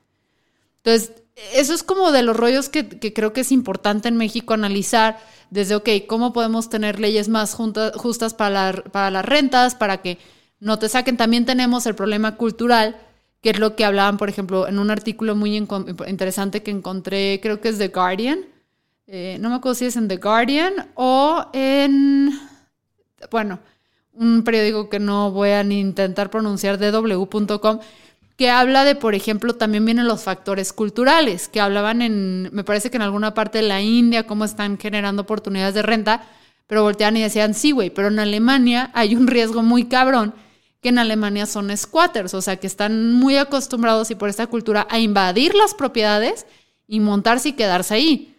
[0.77, 1.13] Entonces,
[1.54, 5.17] eso es como de los rollos que, creo que es importante en México analizar
[5.49, 10.17] desde, ok, ¿cómo podemos tener leyes más justas para, la- para las rentas, para que
[10.60, 11.17] no te saquen?
[11.17, 12.97] También tenemos el problema cultural,
[13.41, 17.62] que es lo que hablaban, por ejemplo, en un artículo muy interesante que encontré, creo
[17.62, 18.39] que es The Guardian.
[19.08, 22.38] Eh, no me acuerdo si es en The Guardian o en,
[23.32, 23.60] bueno,
[24.13, 27.80] un periódico que no voy a ni intentar pronunciar, dw.com,
[28.39, 32.89] que habla de, por ejemplo, también vienen los factores culturales, que hablaban en, me parece
[32.89, 36.23] que en alguna parte de la India, cómo están generando oportunidades de renta,
[36.65, 40.34] pero volteaban y decían, sí, güey, pero en Alemania hay un riesgo muy cabrón,
[40.80, 44.88] que en Alemania son squatters, o sea, que están muy acostumbrados y por esta cultura
[44.89, 46.45] a invadir las propiedades
[46.88, 48.38] y montarse y quedarse ahí.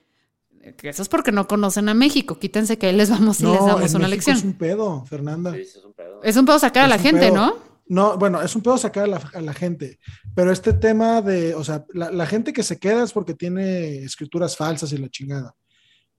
[0.78, 2.38] Que eso es porque no conocen a México.
[2.38, 4.36] Quítense que ahí les vamos y les damos en una México lección.
[4.38, 5.52] Es un pedo, Fernanda.
[5.52, 6.22] Sí, sí, es un pedo.
[6.22, 7.34] Es un pedo sacar a la gente, pedo.
[7.34, 7.69] ¿no?
[7.90, 9.98] No, bueno, es un pedo sacar a la, a la gente,
[10.34, 14.04] pero este tema de, o sea, la, la gente que se queda es porque tiene
[14.04, 15.56] escrituras falsas y la chingada,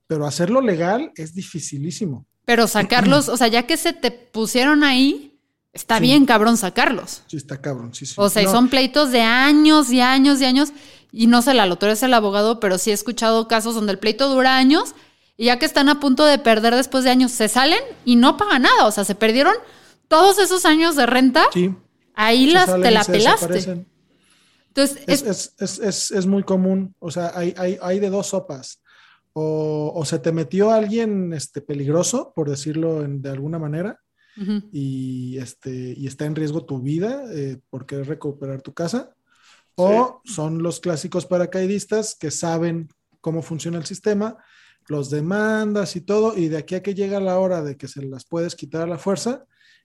[0.06, 2.26] pero hacerlo legal es dificilísimo.
[2.44, 5.38] Pero sacarlos, o sea, ya que se te pusieron ahí,
[5.72, 6.02] está Sí.
[6.02, 7.22] bien cabrón sacarlos.
[7.26, 8.14] Sí, está cabrón, sí, sí.
[8.18, 10.72] O sea, y No, son pleitos de años y años y años.
[11.10, 13.98] Y no sé, la tú eres el abogado, pero sí he escuchado casos donde el
[13.98, 14.94] pleito dura años
[15.38, 18.36] y ya que están a punto de perder después de años, se salen y no
[18.36, 18.84] pagan nada.
[18.86, 19.54] O sea, se perdieron
[20.12, 21.44] todos esos años de renta.
[21.52, 21.74] Sí,
[22.14, 23.86] Ahí se las, salen te la pelaste.
[24.68, 28.10] Entonces, Es, es, es, es, es, es muy común, o sea, hay, hay, hay de
[28.10, 28.80] dos sopas.
[29.34, 33.98] O, o se te metió alguien este, peligroso, por decirlo en- de alguna manera,
[34.72, 39.14] y, este, y está en riesgo tu vida eh, por querer recuperar tu casa,
[39.74, 42.88] o son los clásicos paracaidistas que saben
[43.20, 44.36] cómo funciona el sistema,
[44.88, 48.02] los demandas y todo, y de aquí a que llega la hora de que se
[48.04, 49.44] las puedes quitar a la fuerza,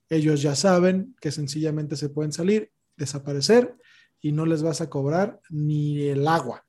[0.10, 3.76] ellos ya saben que sencillamente se pueden salir, desaparecer,
[4.22, 6.66] y no les vas a cobrar ni el agua.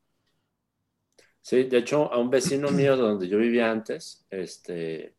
[1.41, 5.15] Sí, de hecho, a un vecino mío donde yo vivía antes, este,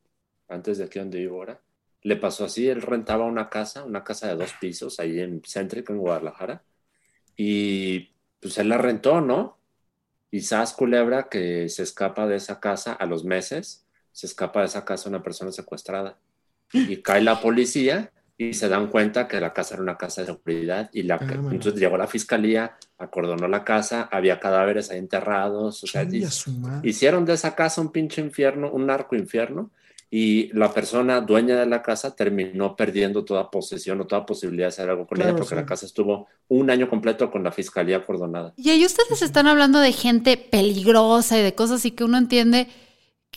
[0.47, 1.61] antes de aquí donde vivo ahora,
[2.01, 5.91] le pasó así, él rentaba una casa, una casa de dos pisos ahí en Céntrico,
[5.91, 6.63] en Guadalajara,
[7.35, 9.57] y pues él la rentó, ¿no?
[10.31, 14.67] Y Sas Culebra, que se escapa de esa casa a los meses, se escapa de
[14.67, 16.19] esa casa una persona secuestrada.
[16.73, 20.27] Y cae la policía y se dan cuenta que la casa era una casa de
[20.27, 25.83] seguridad y la, Ah, entonces llegó la fiscalía, acordonó la casa, había cadáveres ahí enterrados,
[25.83, 26.05] o sea,
[26.83, 29.71] hicieron de esa casa un pinche infierno, un narco infierno,
[30.11, 34.69] y la persona dueña de la casa terminó perdiendo toda posesión o toda posibilidad de
[34.69, 35.55] hacer algo con Claro, ella porque sí.
[35.55, 38.53] la casa estuvo un año completo con la fiscalía acordonada.
[38.55, 42.67] Y ahí ustedes están hablando de gente peligrosa y de cosas así que uno entiende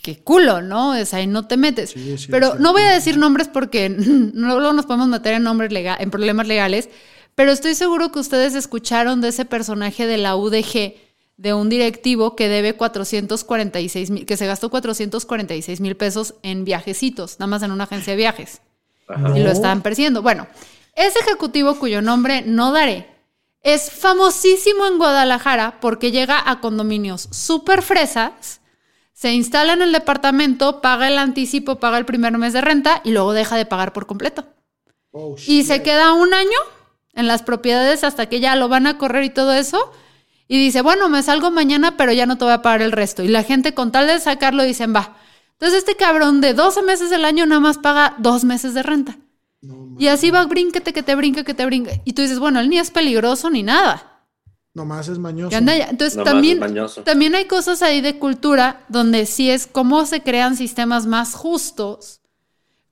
[0.03, 0.91] que culo, ¿no?
[0.91, 1.89] O sea, ahí no te metes.
[1.91, 2.57] Sí, sí, pero sí.
[2.59, 6.11] no voy a decir nombres porque no luego nos podemos meter en nombres lega- en
[6.11, 6.89] problemas legales,
[7.33, 10.93] pero estoy seguro que ustedes escucharon de ese personaje de la UDG
[11.37, 17.39] de un directivo que debe 446 mil, que se gastó 446 mil pesos en viajecitos,
[17.39, 18.61] nada más en una agencia de viajes
[19.07, 19.37] Ajá.
[19.37, 20.21] y lo estaban persiguiendo.
[20.21, 20.45] Bueno,
[20.95, 23.07] ese ejecutivo cuyo nombre no daré
[23.63, 28.59] es famosísimo en Guadalajara porque llega a condominios súper fresas,
[29.13, 33.11] se instala en el departamento, paga el anticipo, paga el primer mes de renta y
[33.11, 34.45] luego deja de pagar por completo.
[35.11, 36.57] Oh, Y se queda un año
[37.13, 39.91] en las propiedades hasta que ya lo van a correr y todo eso.
[40.47, 43.23] Y dice, bueno, me salgo mañana, pero ya no te voy a pagar el resto.
[43.23, 45.15] Y la gente con tal de sacarlo dicen, va.
[45.53, 49.17] Entonces este cabrón de 12 meses del año nada más paga dos meses de renta.
[49.61, 52.01] No, Y así va, brínquete, que te brinque, que te brinque.
[52.03, 54.12] Y tú dices, bueno, él ni es peligroso ni nada.
[54.73, 55.49] Nomás es mañoso.
[55.49, 55.85] Que anda ya.
[55.89, 57.03] Entonces Nomás también, es mañoso.
[57.03, 62.21] también hay cosas ahí de cultura donde sí es cómo se crean sistemas más justos,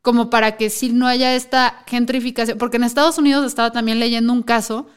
[0.04, 2.58] como para que sí no haya esta gentrificación.
[2.58, 4.88] Porque en Estados Unidos estaba también leyendo un caso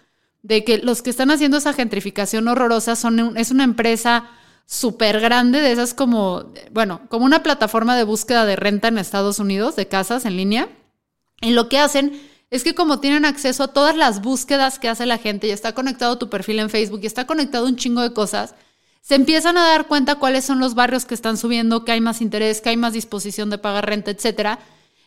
[0.43, 4.29] de que los que están haciendo esa gentrificación horrorosa son un- es una empresa
[4.67, 9.39] súper grande, de esas como, bueno, como una plataforma de búsqueda de renta en Estados
[9.39, 10.69] Unidos, de casas en línea.
[11.41, 12.19] Y lo que hacen
[12.51, 15.73] es que como tienen acceso a todas las búsquedas que hace la gente y está
[15.73, 18.55] conectado tu perfil en Facebook y está conectado un chingo de cosas,
[19.01, 22.23] se empiezan a dar cuenta cuáles son los barrios que están subiendo, que hay más
[22.23, 24.61] interés, que hay más disposición de pagar renta, etcétera.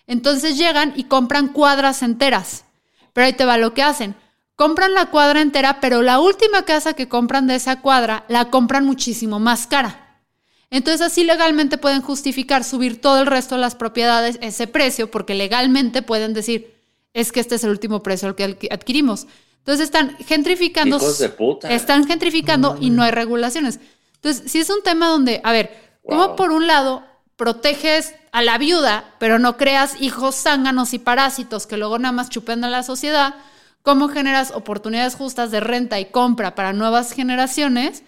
[0.06, 2.66] Entonces llegan y compran cuadras enteras.
[3.14, 4.16] Pero ahí te va lo que hacen.
[4.56, 8.86] Compran la cuadra entera, pero la última casa que compran de esa cuadra la compran
[8.86, 10.22] muchísimo más cara.
[10.70, 15.34] Entonces así legalmente pueden justificar subir todo el resto de las propiedades ese precio, porque
[15.34, 16.77] legalmente pueden decir,
[17.20, 19.28] es que este es el último precio al que adqui- adquirimos.
[19.60, 20.98] Entonces están gentrificando.
[20.98, 21.70] Hijos de puta.
[21.72, 23.80] Están gentrificando y no hay regulaciones.
[24.16, 26.36] Entonces, si es un tema donde, a ver, ¿cómo Wow.
[26.36, 27.04] por un lado
[27.36, 32.30] proteges a la viuda, pero no creas hijos zánganos y parásitos que luego nada más
[32.30, 33.36] chupen a la sociedad?
[33.84, 38.04] ¿Cómo generas oportunidades justas de renta y compra para nuevas generaciones?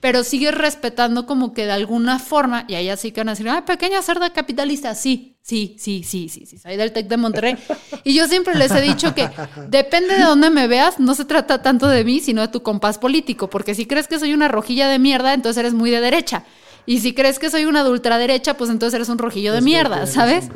[0.00, 3.48] pero sigues respetando como que de alguna forma, y ahí así que van a decir,
[3.48, 7.56] ah, pequeña cerda capitalista, sí, sí, sí, sí, sí, sí, soy del TEC de Monterrey.
[8.04, 9.28] Y yo siempre les he dicho que
[9.68, 12.98] depende de dónde me veas, no se trata tanto de mí, sino de tu compás
[12.98, 16.44] político, porque si crees que soy una rojilla de mierda, entonces eres muy de derecha.
[16.84, 19.64] Y si crees que soy una de ultraderecha, pues entonces eres un rojillo de Es
[19.64, 20.48] mierda, ¿sabes?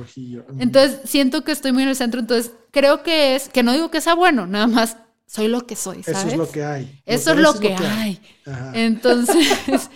[0.59, 3.91] Entonces siento que estoy muy en el centro, entonces creo que es, que no digo
[3.91, 4.97] que sea bueno, nada más
[5.27, 6.19] soy lo que soy, ¿sabes?
[6.19, 7.01] Eso es lo que hay.
[7.05, 8.21] Eso es lo que hay.
[8.47, 8.73] Ajá.
[8.75, 9.49] Entonces,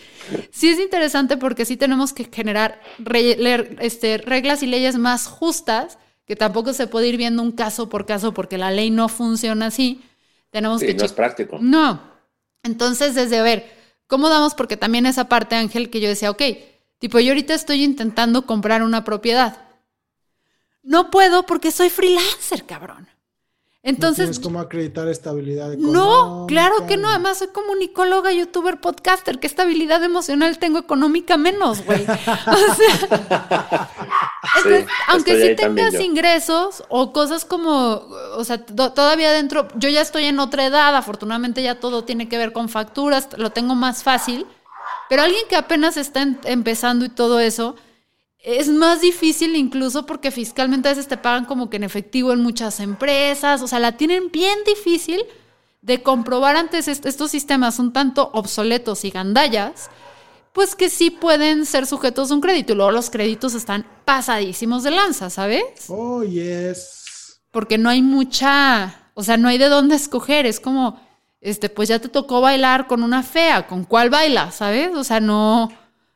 [0.51, 5.99] sí es interesante porque sí tenemos que generar re- este, reglas y leyes más justas,
[6.27, 9.67] que tampoco se puede ir viendo un caso por caso porque la ley no funciona
[9.67, 10.03] así.
[10.51, 11.59] Tenemos Sí, que no es práctico.
[11.59, 12.11] no.
[12.63, 13.71] Entonces, desde a ver,
[14.07, 14.55] ¿cómo damos?
[14.55, 16.43] Porque también esa parte, Ángel, que yo decía, ok,
[16.99, 19.59] tipo, yo ahorita estoy intentando comprar una propiedad.
[20.83, 23.09] No puedo porque soy freelancer, cabrón.
[23.83, 27.09] No Entonces, tienes cómo acreditar estabilidad no, claro que no.
[27.09, 27.11] económica.
[27.15, 29.41] Además, soy comunicóloga, youtuber, podcaster.
[29.41, 32.05] ¿Qué estabilidad emocional tengo económica menos, güey?
[32.07, 33.89] O sea,
[34.57, 40.01] entonces, aunque sí tengas ingresos o cosas como, o sea, to- todavía dentro, yo ya
[40.03, 44.03] estoy en otra edad, afortunadamente ya todo tiene que ver con facturas, lo tengo más
[44.03, 44.47] fácil,
[45.09, 47.77] pero alguien que apenas está en- empezando y todo eso,
[48.43, 52.41] es más difícil incluso porque fiscalmente a veces te pagan como que en efectivo en
[52.43, 55.23] muchas empresas, o sea, la tienen bien difícil
[55.83, 59.91] de comprobar antes est- estos sistemas un tanto obsoletos y gandallas,
[60.53, 64.83] pues que sí pueden ser sujetos a un crédito y luego los créditos están pasadísimos
[64.83, 65.63] de lanza, ¿sabes?
[65.89, 67.41] Oh, yes.
[67.51, 71.01] Porque no hay mucha, o sea, no hay de dónde escoger, es como,
[71.41, 74.91] este, pues ya te tocó bailar con una fea, ¿con cuál baila, sabes?
[74.95, 75.71] O sea, no,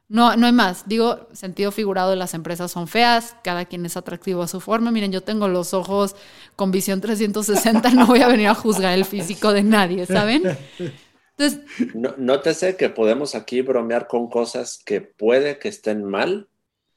[0.09, 0.87] no, no hay más.
[0.87, 4.91] Digo, sentido figurado las empresas son feas, cada quien es atractivo a su forma.
[4.91, 6.15] Miren, yo tengo los ojos
[6.57, 10.43] con visión 360, no voy a venir a juzgar el físico de nadie, ¿saben?
[11.37, 11.61] Entonces,
[11.95, 16.49] No, nótese que podemos aquí bromear con cosas que puede que estén mal,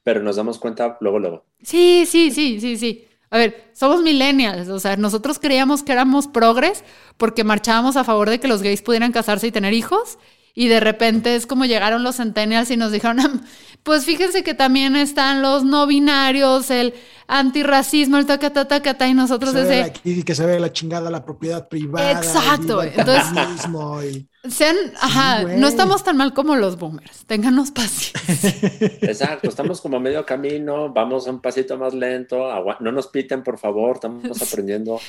[0.04, 1.44] pero nos damos cuenta luego, luego.
[1.62, 3.04] Sí, sí, sí, sí, sí.
[3.30, 6.84] A ver, somos millennials, o sea, nosotros creíamos que éramos progres
[7.16, 10.18] porque marchábamos a favor de que los gays pudieran casarse y tener hijos.
[10.60, 13.42] Y de repente es como llegaron los centennials y nos dijeron,
[13.84, 16.94] pues fíjense que también están los no binarios, el
[17.28, 19.92] antirracismo, el tacata, y nosotros Se ve ese...
[20.04, 22.10] la- y que se ve la chingada la propiedad privada.
[22.10, 23.68] Exacto, el entonces-
[24.04, 25.58] y- Sean, ajá, güey.
[25.60, 28.20] no estamos tan mal como los boomers, ténganos paciencia.
[29.02, 33.44] Exacto, estamos como a medio camino, vamos un pasito más lento, agua- no nos piten,
[33.44, 35.00] por favor, estamos aprendiendo.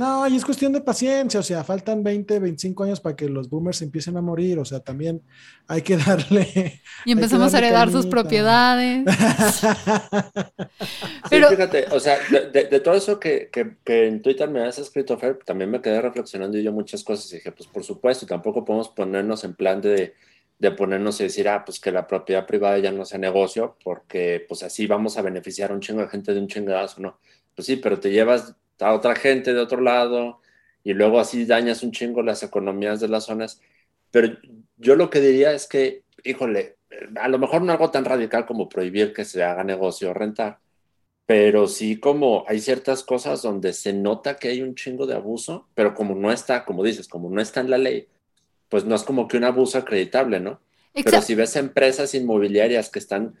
[0.00, 3.50] No, y es cuestión de paciencia, o sea, faltan 20, 25 años para que los
[3.50, 5.20] boomers empiecen a morir, o sea, también
[5.68, 6.80] hay que darle...
[7.04, 9.04] Y empezamos a heredar sus propiedades.
[11.24, 14.48] Sí, Pero- fíjate, o sea, de, de- de todo eso que, que- que en Twitter
[14.48, 17.68] me has escrito, Fer, también me quedé reflexionando y yo muchas cosas y dije, pues
[17.68, 20.14] por supuesto, tampoco podemos ponernos en plan de,
[20.58, 24.44] de ponernos y decir, ah, pues que la propiedad privada ya no sea negocio, porque
[24.48, 27.18] pues así vamos a beneficiar a un chingo de gente de un chingadazo, ¿no?
[27.54, 30.40] Pues sí, pero te llevas a otra gente de otro lado
[30.82, 33.60] y luego así dañas un chingo las economías de las zonas.
[34.10, 34.36] Pero
[34.76, 36.76] yo lo que diría es que, híjole,
[37.16, 40.58] a lo mejor no algo tan radical como prohibir que se haga negocio o rentar,
[41.26, 45.68] pero sí como hay ciertas cosas donde se nota que hay un chingo de abuso,
[45.74, 48.08] pero como no está, como dices, como no está en la ley,
[48.68, 50.60] pues no es como que un abuso acreditable, ¿no?
[50.92, 51.26] Pero Exacto.
[51.26, 53.36] si ves empresas inmobiliarias que están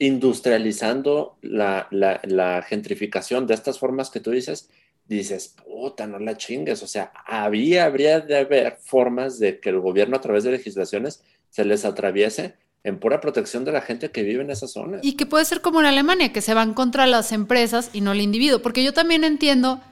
[0.00, 4.70] industrializando la, la, gentrificación de estas formas que tú dices,
[5.06, 6.82] dices, puta, no la chingues.
[6.82, 11.22] O sea, había, habría de haber formas de que el gobierno a través de legislaciones
[11.50, 15.02] se les atraviese en pura protección de la gente que vive en esas zonas.
[15.04, 18.12] Y que puede ser como en Alemania, que se van contra las empresas y no
[18.12, 18.62] el individuo.
[18.62, 19.82] Porque yo también entiendo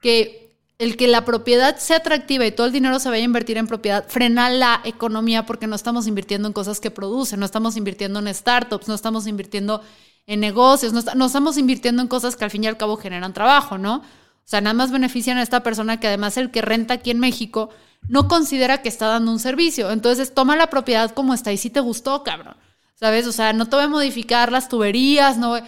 [0.00, 0.43] que
[0.78, 3.66] el que la propiedad sea atractiva y todo el dinero se vaya a invertir en
[3.66, 8.18] propiedad frena la economía porque no estamos invirtiendo en cosas que producen, no estamos invirtiendo
[8.18, 9.82] en startups, no estamos invirtiendo
[10.26, 13.78] en negocios, no, estamos invirtiendo en cosas que al fin y al cabo generan trabajo,
[13.78, 13.96] ¿no?
[13.96, 17.20] O sea, nada más benefician a esta persona que además el que renta aquí en
[17.20, 17.70] México
[18.08, 19.90] no considera que está dando un servicio.
[19.90, 22.56] Entonces toma la propiedad como está y si te gustó, cabrón.
[22.94, 23.26] ¿Sabes?
[23.26, 25.62] O sea, no te voy a modificar las tuberías, no voy-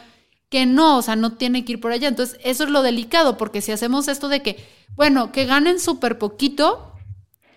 [0.49, 2.09] que no, o sea, no tiene que ir por allá.
[2.09, 6.19] Entonces, eso es lo delicado, porque si hacemos esto de que, bueno, que ganen súper
[6.19, 6.93] poquito,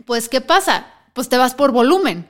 [0.05, 0.87] pues, ¿qué pasa?
[1.13, 2.27] Pues te vas por volumen.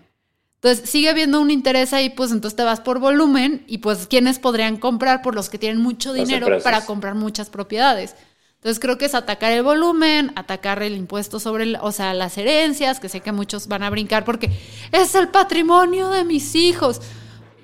[0.56, 4.40] Entonces, sigue habiendo un interés ahí, pues entonces te vas por volumen y pues, ¿quiénes
[4.40, 5.22] podrían comprar?
[5.22, 8.16] Por los que tienen mucho dinero para comprar muchas propiedades.
[8.56, 12.38] Entonces, creo que es atacar el volumen, atacar el impuesto sobre, el- o sea, las
[12.38, 14.52] herencias, que sé que muchos van a brincar porque
[14.92, 17.00] es el patrimonio de mis hijos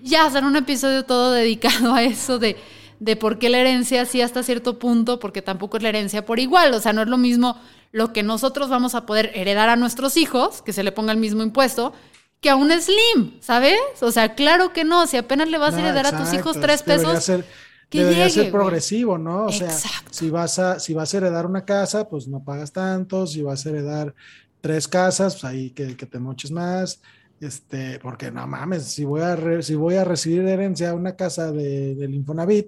[0.01, 2.55] ya hacer un episodio todo dedicado a eso de,
[2.99, 6.39] de por qué la herencia sí hasta cierto punto, porque tampoco es la herencia por
[6.39, 7.57] igual, o sea, no es lo mismo
[7.91, 11.17] lo que nosotros vamos a poder heredar a nuestros hijos, que se le ponga el
[11.17, 11.93] mismo impuesto,
[12.41, 13.77] que a un slim, ¿sabes?
[14.01, 16.83] O sea, claro que no, si apenas le vas a heredar a tus hijos tres
[16.83, 17.45] pesos, ser-
[17.89, 19.45] que debería llegue, ser progresivo, ¿no?
[19.47, 23.25] O sea, si vas a, si vas a heredar una casa, pues no pagas tanto,
[23.27, 24.13] si vas a heredar
[24.61, 27.01] tres casas, pues ahí que, que te moches más.
[27.41, 31.15] Este, porque no mames, si voy a re- si voy a recibir de herencia una
[31.15, 32.67] casa de, del Infonavit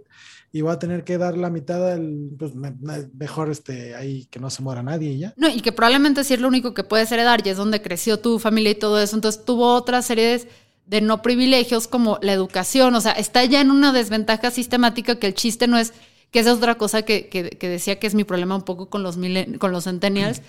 [0.51, 4.25] y voy a tener que dar la mitad del, pues me- me- mejor este ahí
[4.25, 5.33] que no se muera nadie y ya.
[5.37, 8.19] No, y que probablemente sí es lo único que puedes heredar y es donde creció
[8.19, 9.15] tu familia y todo eso.
[9.15, 10.47] Entonces tuvo otras series
[10.85, 12.93] de no privilegios como la educación.
[12.95, 15.93] O sea, está ya en una desventaja sistemática que el chiste no es,
[16.31, 18.89] que esa es otra cosa que, que- que decía que es mi problema un poco
[18.89, 20.41] con los, milen- con los centennials,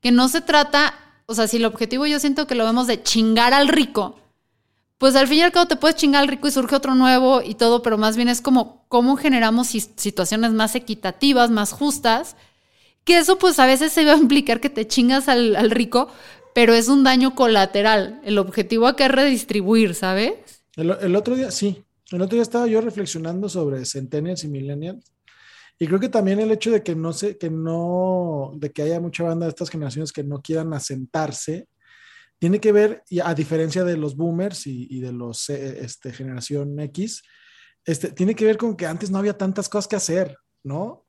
[0.00, 0.94] que no se trata,
[1.26, 4.16] o sea, si el objetivo yo siento que lo vemos de chingar al rico,
[4.98, 7.42] pues al fin y al cabo te puedes chingar al rico y surge otro nuevo
[7.42, 12.36] y todo, pero más bien es como cómo generamos situaciones más equitativas, más justas,
[13.04, 16.08] que eso pues a veces se va a implicar que te chingas al, al rico,
[16.54, 18.20] pero es un daño colateral.
[18.24, 20.32] El objetivo acá es redistribuir, ¿sabes?
[20.76, 25.04] El, el otro día, sí, el otro día estaba yo reflexionando sobre centennials y millennials.
[25.78, 29.00] Y creo que también el hecho de que no sé, que no, de que haya
[29.00, 31.68] mucha banda de estas generaciones que no quieran asentarse,
[32.38, 36.12] tiene que ver, y a diferencia de los boomers y, y de los eh, este,
[36.12, 37.22] generación X,
[37.84, 41.06] este, tiene que ver con que antes no había tantas cosas que hacer, ¿no?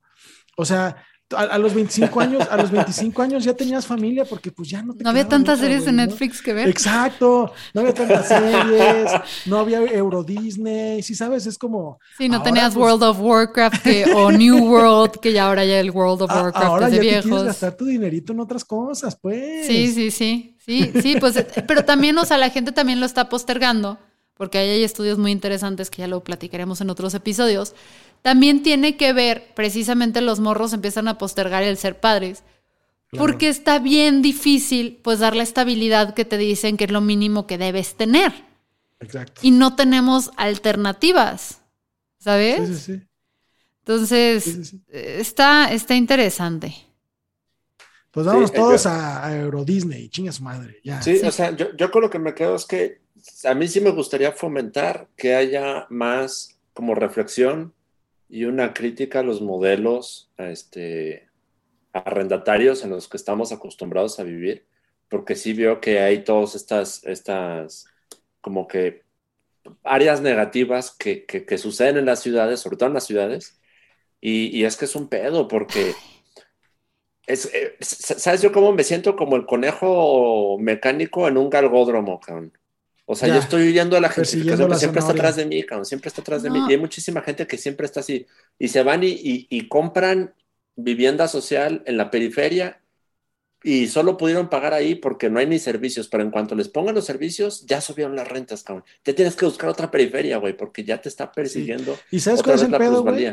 [0.58, 1.04] O sea,
[1.36, 4.82] a, a los 25 años, a los 25 años ya tenías familia porque pues ya
[4.82, 5.92] no te No había tantas series de.
[5.92, 6.70] Netflix que ver.
[6.70, 9.12] Exacto, no había tantas series,
[9.46, 12.00] no había Euro Disney, si sabes, es como...
[12.18, 15.80] Sí, no tenías pues, World of Warcraft que- o New World, que ya ahora ya
[15.80, 17.44] el World of a- Warcraft ahora es ya de te quieres viejos.
[17.46, 19.68] gastar tu dinerito en otras cosas, pues.
[19.68, 23.28] Sí, sí, sí, sí, sí, pues, pero también, o sea, la gente también lo está
[23.30, 23.98] postergando,
[24.34, 27.74] porque ahí hay estudios muy interesantes que ya lo platicaremos en otros episodios.
[28.28, 32.44] También tiene que ver, precisamente los morros empiezan a postergar el ser padres,
[33.08, 33.26] Claro.
[33.26, 37.48] porque está bien difícil, pues, dar la estabilidad que te dicen que es lo mínimo
[37.48, 38.34] que debes tener.
[39.00, 39.40] Exacto.
[39.46, 41.62] Y no tenemos alternativas,
[42.20, 42.68] ¿sabes?
[42.68, 43.02] Sí, sí, sí.
[43.86, 44.82] Entonces, Sí, sí, sí.
[44.90, 46.76] eh, está, está interesante.
[48.12, 50.82] Pues vamos Sí, todos yo- a, a Euro Disney, chinga su madre.
[50.84, 51.02] Ya.
[51.02, 53.00] Sí, o sea, yo, yo con lo que me quedo es que
[53.46, 57.74] a mí sí me gustaría fomentar que haya más como reflexión
[58.30, 61.30] y una crítica a los modelos este,
[61.94, 64.66] arrendatarios en los que estamos acostumbrados a vivir,
[65.10, 67.88] porque sí veo que hay todas estas, estas
[68.42, 69.04] como que
[69.84, 71.26] áreas negativas que,
[71.58, 73.60] suceden en las ciudades, sobre todo en las ciudades,
[74.22, 75.94] y, y es que es un pedo, porque
[77.28, 82.57] es, eh, ¿sabes yo cómo me siento como el conejo mecánico en un galgódromo, cabrón?
[83.10, 83.36] O sea, Ya.
[83.36, 86.22] yo estoy huyendo a la gentrificación, la siempre está atrás de mí, cabrón, siempre está
[86.22, 86.60] atrás de mí.
[86.60, 86.70] No.
[86.70, 88.26] Y hay muchísima gente que siempre está así.
[88.60, 90.36] Y se van y, y- y compran
[90.76, 92.82] vivienda social en la periferia
[93.64, 96.96] y solo pudieron pagar ahí porque no hay ni servicios, pero en cuanto les pongan
[96.96, 98.84] los servicios, ya subieron las rentas, cabrón.
[99.04, 102.56] Te tienes que buscar otra periferia, güey, porque ya te está persiguiendo ¿Y sabes cuál
[102.58, 103.26] es el pedo, güey?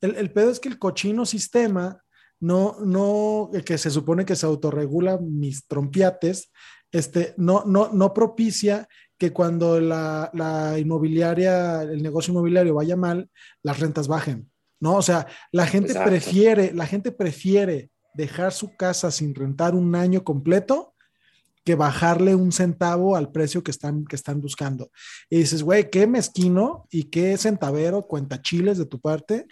[0.00, 2.02] El, el pedo es que el cochino sistema
[2.40, 6.50] no, no, el que se supone que se autorregula mis trompiates,
[6.92, 13.28] este, no, no, no propicia que cuando la, la inmobiliaria, el negocio inmobiliario vaya mal,
[13.62, 14.50] las rentas bajen,
[14.80, 14.96] ¿no?
[14.96, 16.10] O sea, la gente Exacto.
[16.10, 20.94] prefiere, la gente prefiere dejar su casa sin rentar un año completo
[21.68, 24.90] que bajarle un centavo al precio que están, que están buscando.
[25.28, 29.46] Y dices, güey, qué mezquino y qué centavero, cuenta chiles de tu parte,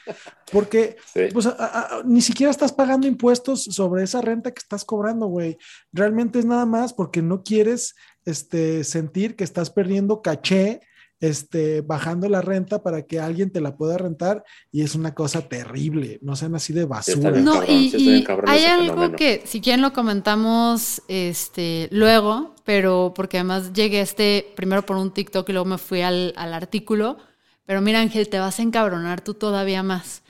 [0.50, 1.24] porque Sí.
[1.30, 5.26] pues, a- a- a- ni siquiera estás pagando impuestos sobre esa renta que estás cobrando,
[5.26, 5.58] güey.
[5.92, 7.94] Realmente es nada más porque no quieres
[8.24, 10.80] este, sentir que estás perdiendo caché
[11.20, 15.48] este, bajando la renta para que alguien te la pueda rentar y es una cosa
[15.48, 16.18] terrible.
[16.22, 17.30] No sean así de basura.
[17.30, 19.16] No, cabrón, y, sí hay algo fenómeno.
[19.16, 24.96] que, si quieren, lo comentamos este, luego, pero porque además llegué a este primero por
[24.96, 27.16] un TikTok y luego me fui al, al artículo.
[27.64, 30.22] Pero mira, Ángel, te vas a encabronar tú todavía más.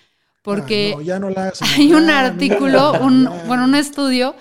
[0.43, 4.37] Porque Ah, no, ya no la hagas, hay un artículo, mira, un, bueno, un estudio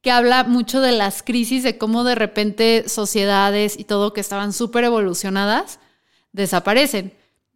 [0.00, 4.52] que habla mucho de las crisis, de cómo de repente sociedades y todo que estaban
[4.52, 5.80] súper evolucionadas
[6.32, 7.12] desaparecen.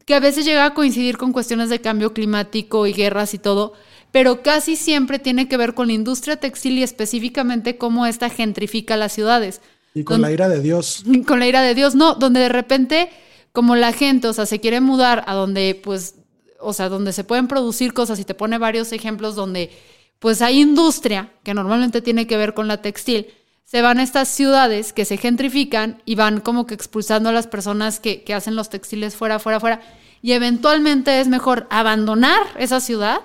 [0.07, 3.75] Que a veces llega a coincidir con cuestiones de cambio climático y guerras y todo,
[4.11, 8.97] pero casi siempre tiene que ver con la industria textil y específicamente cómo esta gentrifica
[8.97, 9.61] las ciudades.
[9.95, 11.05] Y con la ira de Dios.
[11.27, 13.11] con la ira de Dios, no, donde de repente,
[13.53, 16.17] como la gente, o sea, se quiere mudar a donde, pues,
[16.61, 19.71] o sea, donde se pueden producir cosas y te pone varios ejemplos donde,
[20.19, 23.29] pues, hay industria que normalmente tiene que ver con la textil,
[23.65, 27.47] se van a estas ciudades que se gentrifican y van como que expulsando a las
[27.47, 29.81] personas que, que hacen los textiles fuera, fuera, fuera.
[30.21, 33.21] Y eventualmente es mejor abandonar esa ciudad,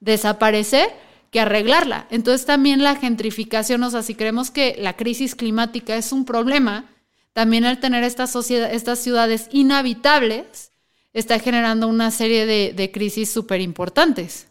[0.00, 0.88] desaparecer,
[1.30, 2.06] que arreglarla.
[2.10, 6.84] Entonces también la gentrificación, o sea, si creemos que la crisis climática es un problema,
[7.32, 10.70] también al tener esta sociedad, estas ciudades inhabitables,
[11.12, 14.46] está generando una serie de, de crisis súper importantes.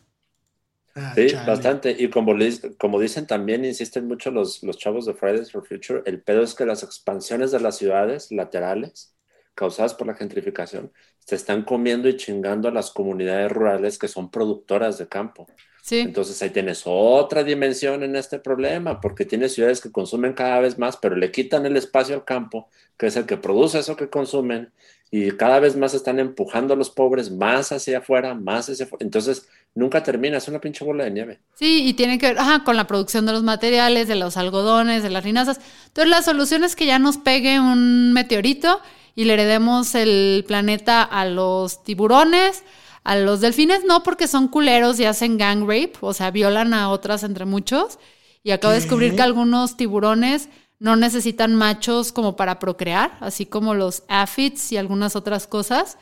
[0.96, 1.44] Ah, Sí, chale.
[1.44, 1.96] bastante.
[1.98, 2.34] Y como,
[2.80, 6.56] como dicen también, insisten mucho los, los chavos de Fridays for Future, el pedo es
[6.56, 9.16] que las expansiones de las ciudades laterales
[9.54, 14.32] causadas por la gentrificación se están comiendo y chingando a las comunidades rurales que son
[14.32, 15.48] productoras de campo.
[15.82, 16.00] Sí.
[16.04, 20.78] Entonces ahí tienes otra dimensión en este problema, porque tienes ciudades que consumen cada vez
[20.78, 24.10] más, pero le quitan el espacio al campo, que es el que produce eso que
[24.10, 24.74] consumen,
[25.16, 29.06] y cada vez más están empujando a los pobres más hacia afuera, más hacia afuera.
[29.06, 31.40] Entonces nunca termina, es una pinche bola de nieve.
[31.54, 35.04] Sí, y tiene que ver ajá, con la producción de los materiales, de los algodones,
[35.04, 35.60] de las linazas.
[35.86, 38.82] Entonces, la solución es que ya nos pegue un meteorito
[39.14, 42.64] y le heredemos el planeta a los tiburones,
[43.04, 46.90] a los delfines, no porque son culeros y hacen gang rape, o sea, violan a
[46.90, 48.00] otras entre muchos.
[48.42, 50.50] Y acabo de descubrir que algunos tiburones
[50.84, 55.98] no necesitan machos como para procrear, así como los aphids y algunas otras cosas.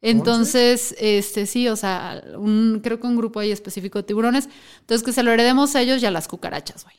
[0.00, 4.48] Entonces, este sí, o sea, un, creo que un grupo ahí específico de tiburones.
[4.80, 6.96] Entonces, que se lo heredemos a ellos y a las cucarachas, güey.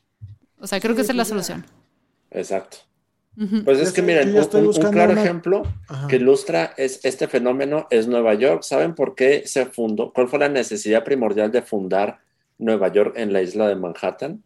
[0.59, 1.65] O sea, creo Sí, que esa es la pues solución.
[2.29, 2.77] Exacto.
[3.65, 6.07] Pues es que miren, un, claro una- ejemplo Ajá.
[6.07, 8.61] que ilustra es, este fenómeno es Nueva York.
[8.61, 10.13] ¿Saben por qué se fundó?
[10.13, 12.19] ¿Cuál fue la necesidad primordial de fundar
[12.59, 14.43] Nueva York en la isla de Manhattan?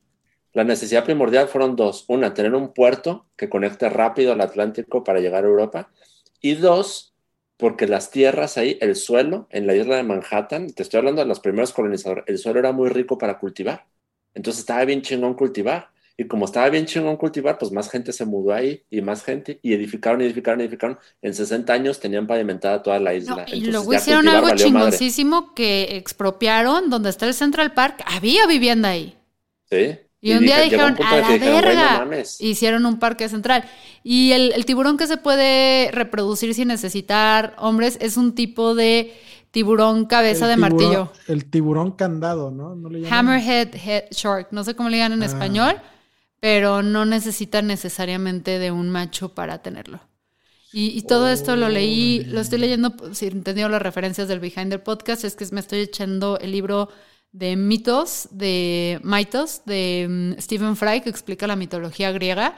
[0.53, 2.05] La necesidad primordial fueron dos.
[2.07, 5.91] Una, tener un puerto que conecte rápido al Atlántico para llegar a Europa.
[6.41, 7.13] Y dos,
[7.57, 11.27] porque las tierras ahí, el suelo en la isla de Manhattan, te estoy hablando de
[11.27, 13.85] los primeros colonizadores, el suelo era muy rico para cultivar.
[14.33, 15.89] Entonces estaba bien chingón cultivar.
[16.19, 19.59] Y como estaba bien chingón cultivar, pues más gente se mudó ahí y más gente
[19.61, 20.97] y edificaron, edificaron, edificaron.
[21.21, 23.45] En 60 años tenían pavimentada toda la isla.
[23.47, 24.55] No, y Entonces, luego hicieron algo madre.
[24.55, 28.03] chingoncísimo que expropiaron donde está el Central Park.
[28.07, 29.15] Había vivienda ahí.
[29.69, 29.99] Sí.
[30.19, 31.99] Y, un día un dijeron, a la el que dijeron, "Güey, no verga.
[31.99, 32.41] mames".
[32.41, 33.63] Hicieron un parque central.
[34.03, 39.13] Y el, el tiburón que se puede reproducir sin necesitar hombres es un tipo de
[39.51, 41.11] tiburón cabeza El de tiburón- martillo.
[41.27, 42.75] El tiburón candado, ¿no?
[42.75, 43.13] ¿No le llaman?
[43.13, 45.25] Hammerhead head shark, no sé cómo le llaman en Ah.
[45.27, 45.75] español,
[46.39, 49.99] pero no necesita necesariamente de un macho para tenerlo.
[50.73, 54.69] Y, y todo esto lo leí, lo estoy leyendo, si entendido las referencias del Behind
[54.69, 56.89] the Podcast, es que me estoy echando el libro
[57.31, 62.55] de mitos, de mitos, de mm, Stephen Fry, que explica la mitología griega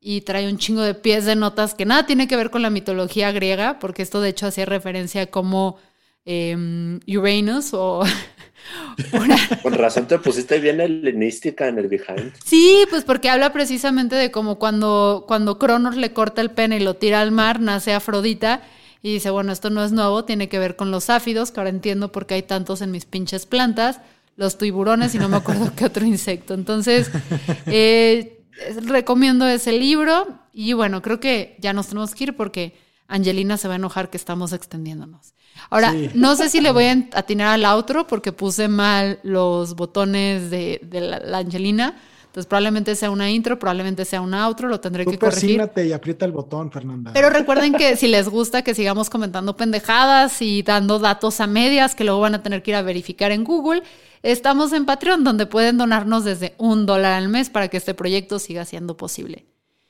[0.00, 2.70] y trae un chingo de pies de notas que nada tiene que ver con la
[2.70, 5.78] mitología griega, porque esto de hecho hacía referencia a cómo
[6.24, 8.02] em, Uranus o
[9.62, 12.32] Con razón te pusiste bien helenística en el behind.
[12.44, 16.80] Sí, pues porque habla precisamente de cómo cuando, cuando Cronos le corta el pene y
[16.80, 18.62] lo tira al mar, nace Afrodita
[19.02, 21.70] y dice, bueno, esto no es nuevo, tiene que ver con los áfidos, que ahora
[21.70, 24.00] entiendo por qué hay tantos en mis pinches plantas,
[24.36, 26.54] los tiburones y no me acuerdo qué otro insecto.
[26.54, 27.10] Entonces,
[27.66, 28.44] eh,
[28.86, 32.76] recomiendo ese libro y bueno, creo que ya nos tenemos que ir porque
[33.08, 35.34] Angelina se va a enojar que estamos extendiéndonos.
[35.68, 36.10] Ahora, Sí.
[36.14, 40.80] no sé si le voy a atinar al outro porque puse mal los botones de,
[40.82, 41.96] de la, la Angelina.
[42.32, 45.68] Entonces probablemente sea una intro, probablemente sea un outro, lo tendré Tú que corregir.
[45.76, 47.10] y aprieta el botón, Fernanda.
[47.12, 51.94] Pero recuerden que si les gusta que sigamos comentando pendejadas y dando datos a medias
[51.94, 53.82] que luego van a tener que ir a verificar en Google,
[54.22, 58.38] estamos en Patreon donde pueden donarnos desde un dólar al mes para que este proyecto
[58.38, 59.44] siga siendo posible.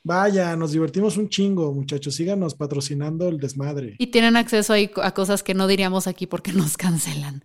[0.05, 2.17] Vaya, nos divertimos un chingo, muchachos.
[2.17, 3.95] Síganos patrocinando el desmadre.
[3.99, 7.45] Y tienen acceso ahí a cosas que no diríamos aquí porque nos cancelan.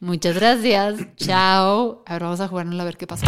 [0.00, 0.96] Muchas gracias.
[1.16, 2.02] Chao.
[2.06, 3.26] Ahora vamos a jugar a ver qué pasó.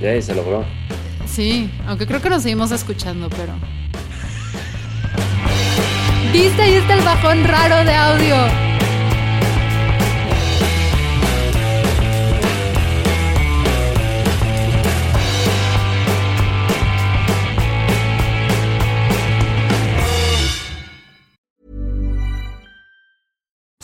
[0.00, 0.64] Ya, y se logró.
[1.26, 3.52] Sí, aunque creo que nos seguimos escuchando, pero.
[6.32, 6.62] ¿Viste?
[6.62, 8.69] Ahí está el bajón raro de audio.